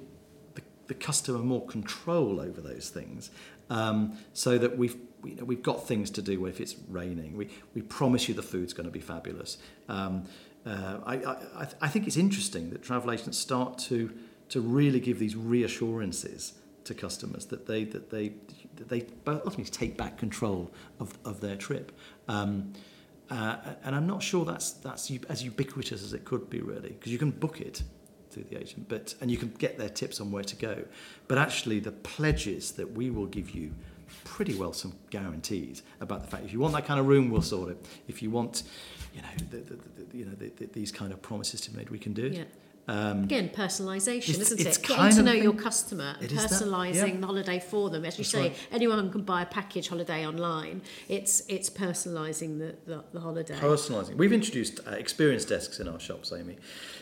the, 0.56 0.62
the 0.88 0.94
customer 0.94 1.40
more 1.40 1.66
control 1.66 2.40
over 2.40 2.62
those 2.62 2.90
things, 2.90 3.30
um, 3.70 4.18
so 4.34 4.58
that 4.58 4.78
we've 4.78 4.96
you 5.24 5.36
know, 5.36 5.44
we've 5.44 5.64
got 5.64 5.86
things 5.88 6.10
to 6.12 6.22
do 6.22 6.46
if 6.46 6.62
it's 6.62 6.76
raining. 6.88 7.36
We 7.36 7.50
we 7.74 7.82
promise 7.82 8.30
you 8.30 8.34
the 8.36 8.44
food's 8.44 8.74
going 8.74 8.88
to 8.88 8.94
be 8.94 9.02
fabulous. 9.02 9.58
Um, 9.90 10.26
uh, 10.66 11.00
I, 11.06 11.16
I 11.16 11.68
I 11.82 11.88
think 11.88 12.08
it's 12.08 12.18
interesting 12.18 12.70
that 12.70 12.84
travel 12.84 13.12
agents 13.12 13.38
start 13.38 13.78
to 13.90 14.12
to 14.50 14.62
really 14.62 15.00
give 15.00 15.20
these 15.20 15.36
reassurances 15.36 16.54
to 16.86 16.94
customers 16.94 17.46
that 17.46 17.68
they 17.68 17.84
that 17.84 18.10
they 18.10 18.34
that 18.76 18.90
they 18.90 19.06
ultimately 19.28 19.66
take 19.66 19.98
back 19.98 20.18
control 20.18 20.72
of, 21.00 21.18
of 21.24 21.40
their 21.42 21.56
trip. 21.56 21.92
Um, 22.30 22.74
uh, 23.30 23.58
and 23.84 23.96
I'm 23.96 24.08
not 24.08 24.24
sure 24.24 24.46
that's 24.46 24.72
that's 24.72 25.12
as 25.30 25.44
ubiquitous 25.44 26.04
as 26.04 26.14
it 26.14 26.26
could 26.26 26.50
be 26.50 26.62
really 26.62 26.90
because 26.90 27.12
you 27.12 27.20
can 27.20 27.32
book 27.32 27.60
it 27.62 27.84
through 28.32 28.44
the 28.44 28.60
agent, 28.60 28.88
but 28.88 29.16
and 29.22 29.30
you 29.30 29.38
can 29.38 29.50
get 29.58 29.78
their 29.78 29.90
tips 29.90 30.22
on 30.22 30.32
where 30.32 30.44
to 30.44 30.56
go. 30.56 30.84
But 31.28 31.38
actually, 31.38 31.80
the 31.80 31.92
pledges 31.92 32.72
that 32.74 32.92
we 32.92 33.10
will 33.10 33.26
give 33.26 33.52
you 33.52 33.72
pretty 34.24 34.56
well 34.56 34.74
some 34.74 34.94
guarantees 35.12 35.84
about 36.02 36.22
the 36.22 36.28
fact 36.28 36.44
if 36.44 36.54
you 36.54 36.60
want 36.60 36.74
that 36.74 36.86
kind 36.86 37.00
of 37.00 37.08
room, 37.08 37.30
we'll 37.30 37.42
sort 37.42 37.70
it. 37.70 37.86
If 38.08 38.22
you 38.24 38.32
want, 38.32 38.64
you 39.14 39.22
know, 39.22 39.28
the, 39.52 39.58
the, 39.58 39.76
the, 39.76 40.18
you 40.18 40.26
know, 40.26 40.34
the, 40.34 40.50
the, 40.50 40.66
these 40.68 40.92
kind 40.92 41.12
of 41.12 41.22
promises 41.22 41.62
to 41.62 41.72
be 41.72 41.78
made, 41.78 41.90
we 41.90 42.00
can 42.00 42.14
do 42.14 42.26
it. 42.26 42.34
Yeah. 42.34 42.44
Um, 42.90 43.26
Again, 43.26 43.50
personalisation, 43.50 44.40
isn't 44.40 44.60
it's 44.60 44.78
it? 44.80 44.84
Getting 44.84 45.16
to 45.18 45.22
know 45.22 45.34
thing- 45.34 45.44
your 45.44 45.54
customer, 45.54 46.16
personalising 46.22 47.14
yeah. 47.14 47.20
the 47.20 47.28
holiday 47.28 47.60
for 47.60 47.92
them. 47.92 48.04
As 48.04 48.18
you 48.18 48.24
That's 48.24 48.32
say, 48.32 48.42
right. 48.42 48.58
anyone 48.72 49.12
can 49.12 49.22
buy 49.22 49.44
a 49.44 49.46
package 49.46 49.90
holiday 49.90 50.26
online. 50.26 50.82
It's 51.08 51.44
it's 51.48 51.70
personalising 51.70 52.58
the, 52.58 52.76
the, 52.88 53.04
the 53.14 53.20
holiday. 53.20 53.54
Personalising. 53.60 54.16
We've 54.16 54.34
introduced 54.34 54.80
uh, 54.88 54.92
experience 54.92 55.46
desks 55.46 55.80
in 55.80 55.88
our 55.88 56.00
shops, 56.00 56.34
Amy. 56.34 56.58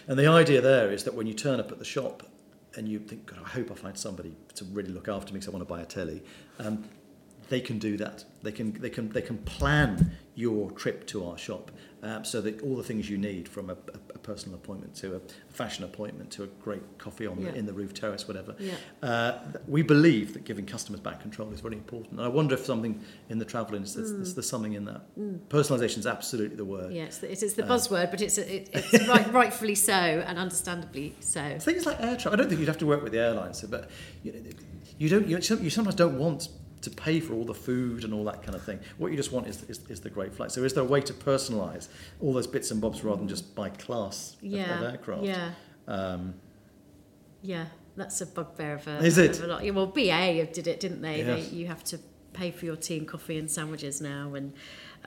And 0.10 0.19
the 0.19 0.28
idea 0.28 0.60
there 0.60 0.91
is 0.91 1.06
that 1.06 1.13
when 1.13 1.26
you 1.26 1.34
turn 1.34 1.58
up 1.62 1.71
at 1.71 1.80
the 1.80 1.86
shop 1.86 2.23
and 2.76 2.89
you 2.89 3.00
think, 3.00 3.26
God, 3.26 3.39
I 3.45 3.47
hope 3.47 3.71
I 3.71 3.76
find 3.76 3.97
somebody 3.97 4.36
to 4.56 4.65
really 4.65 4.91
look 4.91 5.08
after 5.08 5.32
me 5.32 5.39
because 5.39 5.47
I 5.47 5.52
want 5.52 5.65
to 5.65 5.73
buy 5.73 5.82
a 5.82 5.86
telly, 5.86 6.21
um, 6.60 6.84
they 7.47 7.62
can 7.62 7.80
do 7.80 7.95
that. 7.95 8.26
They 8.43 8.52
can, 8.52 8.73
they 8.73 8.89
can, 8.89 9.08
they 9.10 9.21
can 9.21 9.38
plan 9.38 10.12
your 10.38 10.69
trip 10.71 11.08
to 11.08 11.26
our 11.28 11.38
shop 11.38 11.71
um, 12.04 12.23
so 12.23 12.39
that 12.41 12.62
all 12.62 12.76
the 12.76 12.84
things 12.84 13.10
you 13.10 13.17
need 13.17 13.50
from 13.50 13.71
a, 13.71 13.73
a, 13.73 14.17
personal 14.19 14.56
appointment 14.56 14.93
to 14.93 15.15
a 15.15 15.21
fashion 15.50 15.84
appointment 15.84 16.30
to 16.30 16.43
a 16.43 16.47
great 16.47 16.97
coffee 17.00 17.26
on 17.26 17.39
Yeah. 17.39 17.52
the, 17.52 17.58
in 17.58 17.65
the 17.65 17.73
roof 17.73 17.93
terrace, 17.93 18.28
whatever. 18.28 18.56
Yeah. 18.60 18.73
Uh, 19.02 19.39
we 19.67 19.82
believe 19.82 20.34
that 20.34 20.43
giving 20.43 20.65
customers 20.65 21.00
back 21.00 21.21
control 21.21 21.52
is 21.54 21.62
very 21.62 21.76
important. 21.76 22.19
And 22.19 22.21
I 22.21 22.28
wonder 22.28 22.54
if 22.54 22.65
something 22.65 23.02
in 23.30 23.39
the 23.39 23.45
travel 23.45 23.76
industry, 23.76 24.02
there's, 24.04 24.13
there's, 24.13 24.34
there's 24.36 24.50
something 24.50 24.73
in 24.73 24.86
that. 24.86 25.02
Personalisation 25.50 26.00
is 26.00 26.08
absolutely 26.08 26.58
the 26.58 26.65
word. 26.65 26.91
Yeah, 26.93 27.06
it's 27.06 27.17
the, 27.17 27.32
it's, 27.32 27.41
it's 27.41 27.54
the 27.54 27.63
Uh, 27.63 27.69
buzzword, 27.69 28.12
but 28.12 28.21
it's 28.21 28.38
it, 28.38 28.69
it's 28.73 29.08
right, 29.13 29.34
rightfully 29.34 29.76
so 29.76 29.93
and 29.93 30.38
understandably 30.38 31.15
so. 31.19 31.58
Things 31.60 31.88
like 31.88 32.00
air 32.00 32.15
travel. 32.15 32.34
I 32.34 32.36
don't 32.36 32.50
think 32.50 32.60
you'd 32.60 32.67
have 32.67 32.78
to 32.80 32.86
work 32.86 33.02
with 33.02 33.13
the 33.13 33.19
airlines, 33.19 33.62
but 33.63 33.89
you, 34.23 34.34
know, 34.34 34.39
you 35.00 35.10
don't. 35.10 35.28
You, 35.28 35.38
you 35.38 35.69
sometimes 35.71 35.95
don't 35.95 36.19
want 36.19 36.50
to 36.89 36.95
pay 36.95 37.19
for 37.19 37.34
all 37.34 37.45
the 37.45 37.54
food 37.54 38.04
and 38.04 38.13
all 38.13 38.23
that 38.26 38.43
kind 38.43 38.56
of 38.56 38.63
thing. 38.63 38.80
What 38.97 39.12
you 39.12 39.17
just 39.17 39.32
want 39.32 39.47
is, 39.47 39.63
is, 39.63 39.80
is 39.89 40.00
the 40.02 40.10
great 40.10 40.34
flight. 40.34 40.52
So 40.52 40.63
is 40.63 40.73
there 40.73 40.84
a 40.84 40.88
way 40.88 41.02
to 41.02 41.13
personalise 41.13 41.88
all 42.19 42.34
those 42.34 42.47
bits 42.47 42.71
and 42.71 42.80
bobs 42.82 43.04
rather 43.04 43.17
than 43.19 43.28
just 43.28 43.56
by 43.56 43.69
class 43.69 44.36
Yeah, 44.41 44.80
of, 44.80 44.93
aircraft? 44.93 45.23
yeah, 45.23 45.52
Um, 45.88 46.34
yeah. 47.41 47.65
That's 47.95 48.21
a 48.21 48.28
bugbear 48.28 48.76
of 48.76 48.88
a. 48.88 48.97
Is 49.04 49.17
it? 49.17 49.39
Of 49.39 49.45
a 49.45 49.47
lot. 49.47 49.73
Well, 49.73 49.88
BA 49.88 50.45
did 50.54 50.67
it, 50.67 50.80
didn't 50.80 51.02
they? 51.02 51.17
Yes. 51.23 51.50
they? 51.50 51.56
You 51.56 51.65
have 51.65 51.84
to 51.86 52.00
pay 52.34 52.52
for 52.52 52.65
your 52.65 52.76
tea 52.76 53.00
and 53.00 53.08
coffee 53.08 53.39
and 53.39 53.50
sandwiches 53.50 54.00
now, 54.02 54.36
and 54.36 54.54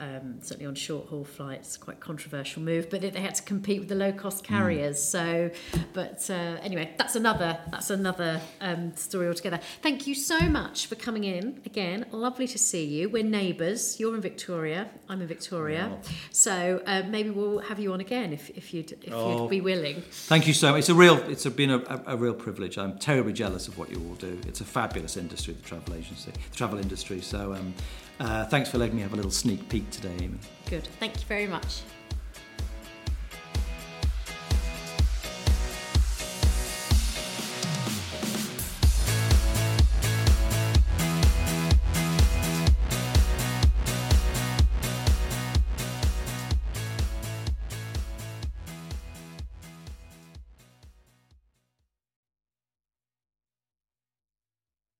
um, 0.01 0.39
certainly 0.41 0.65
on 0.65 0.75
short 0.75 1.07
haul 1.07 1.23
flights, 1.23 1.77
quite 1.77 1.99
controversial 2.01 2.61
move. 2.61 2.89
But 2.89 2.99
they 3.01 3.11
had 3.11 3.35
to 3.35 3.43
compete 3.43 3.79
with 3.79 3.87
the 3.89 3.95
low 3.95 4.11
cost 4.11 4.45
Hmm. 4.45 4.53
carriers. 4.55 5.01
So, 5.01 5.51
but 5.93 6.29
uh, 6.29 6.33
anyway, 6.61 6.93
that's 6.97 7.15
another 7.15 7.59
that's 7.71 7.89
another 7.89 8.41
um, 8.59 8.93
story 8.95 9.27
altogether. 9.27 9.59
Thank 9.81 10.07
you 10.07 10.15
so 10.15 10.39
much 10.41 10.87
for 10.87 10.95
coming 10.95 11.23
in 11.23 11.61
again. 11.65 12.05
Lovely 12.11 12.47
to 12.47 12.57
see 12.57 12.83
you. 12.85 13.07
We're 13.09 13.23
neighbours. 13.23 13.99
You're 13.99 14.15
in 14.15 14.21
Victoria. 14.21 14.89
I'm 15.07 15.21
in 15.21 15.27
Victoria. 15.27 15.97
So 16.31 16.81
uh, 16.85 17.03
maybe 17.07 17.29
we'll 17.29 17.59
have 17.59 17.79
you 17.79 17.93
on 17.93 18.01
again 18.01 18.33
if, 18.33 18.49
if 18.51 18.73
you'd 18.73 18.91
if 19.03 19.13
Oh. 19.13 19.41
you'd 19.43 19.49
be 19.49 19.61
willing. 19.61 20.01
Thank 20.11 20.47
you 20.47 20.53
so 20.53 20.71
much. 20.71 20.79
It's 20.79 20.89
a 20.89 20.95
real, 20.95 21.17
it's 21.29 21.45
a, 21.45 21.51
been 21.51 21.69
a, 21.69 21.77
a, 21.77 22.03
a 22.07 22.17
real 22.17 22.33
privilege. 22.33 22.77
I'm 22.77 22.97
terribly 22.97 23.33
jealous 23.33 23.67
of 23.67 23.77
what 23.77 23.89
you 23.91 23.97
all 24.07 24.15
do. 24.15 24.39
It's 24.47 24.61
a 24.61 24.65
fabulous 24.65 25.17
industry, 25.17 25.53
the 25.53 25.61
travel 25.61 25.93
agency, 25.93 26.31
the 26.31 26.55
travel 26.55 26.79
industry. 26.79 27.21
So 27.21 27.53
um, 27.53 27.73
uh, 28.21 28.45
thanks 28.45 28.69
for 28.69 28.77
letting 28.77 28.95
me 28.95 29.01
have 29.01 29.13
a 29.13 29.15
little 29.15 29.31
sneak 29.31 29.67
peek 29.69 29.89
today, 29.89 30.15
Amy. 30.21 30.37
Good. 30.69 30.87
Thank 30.99 31.15
you 31.15 31.25
very 31.27 31.47
much. 31.47 31.81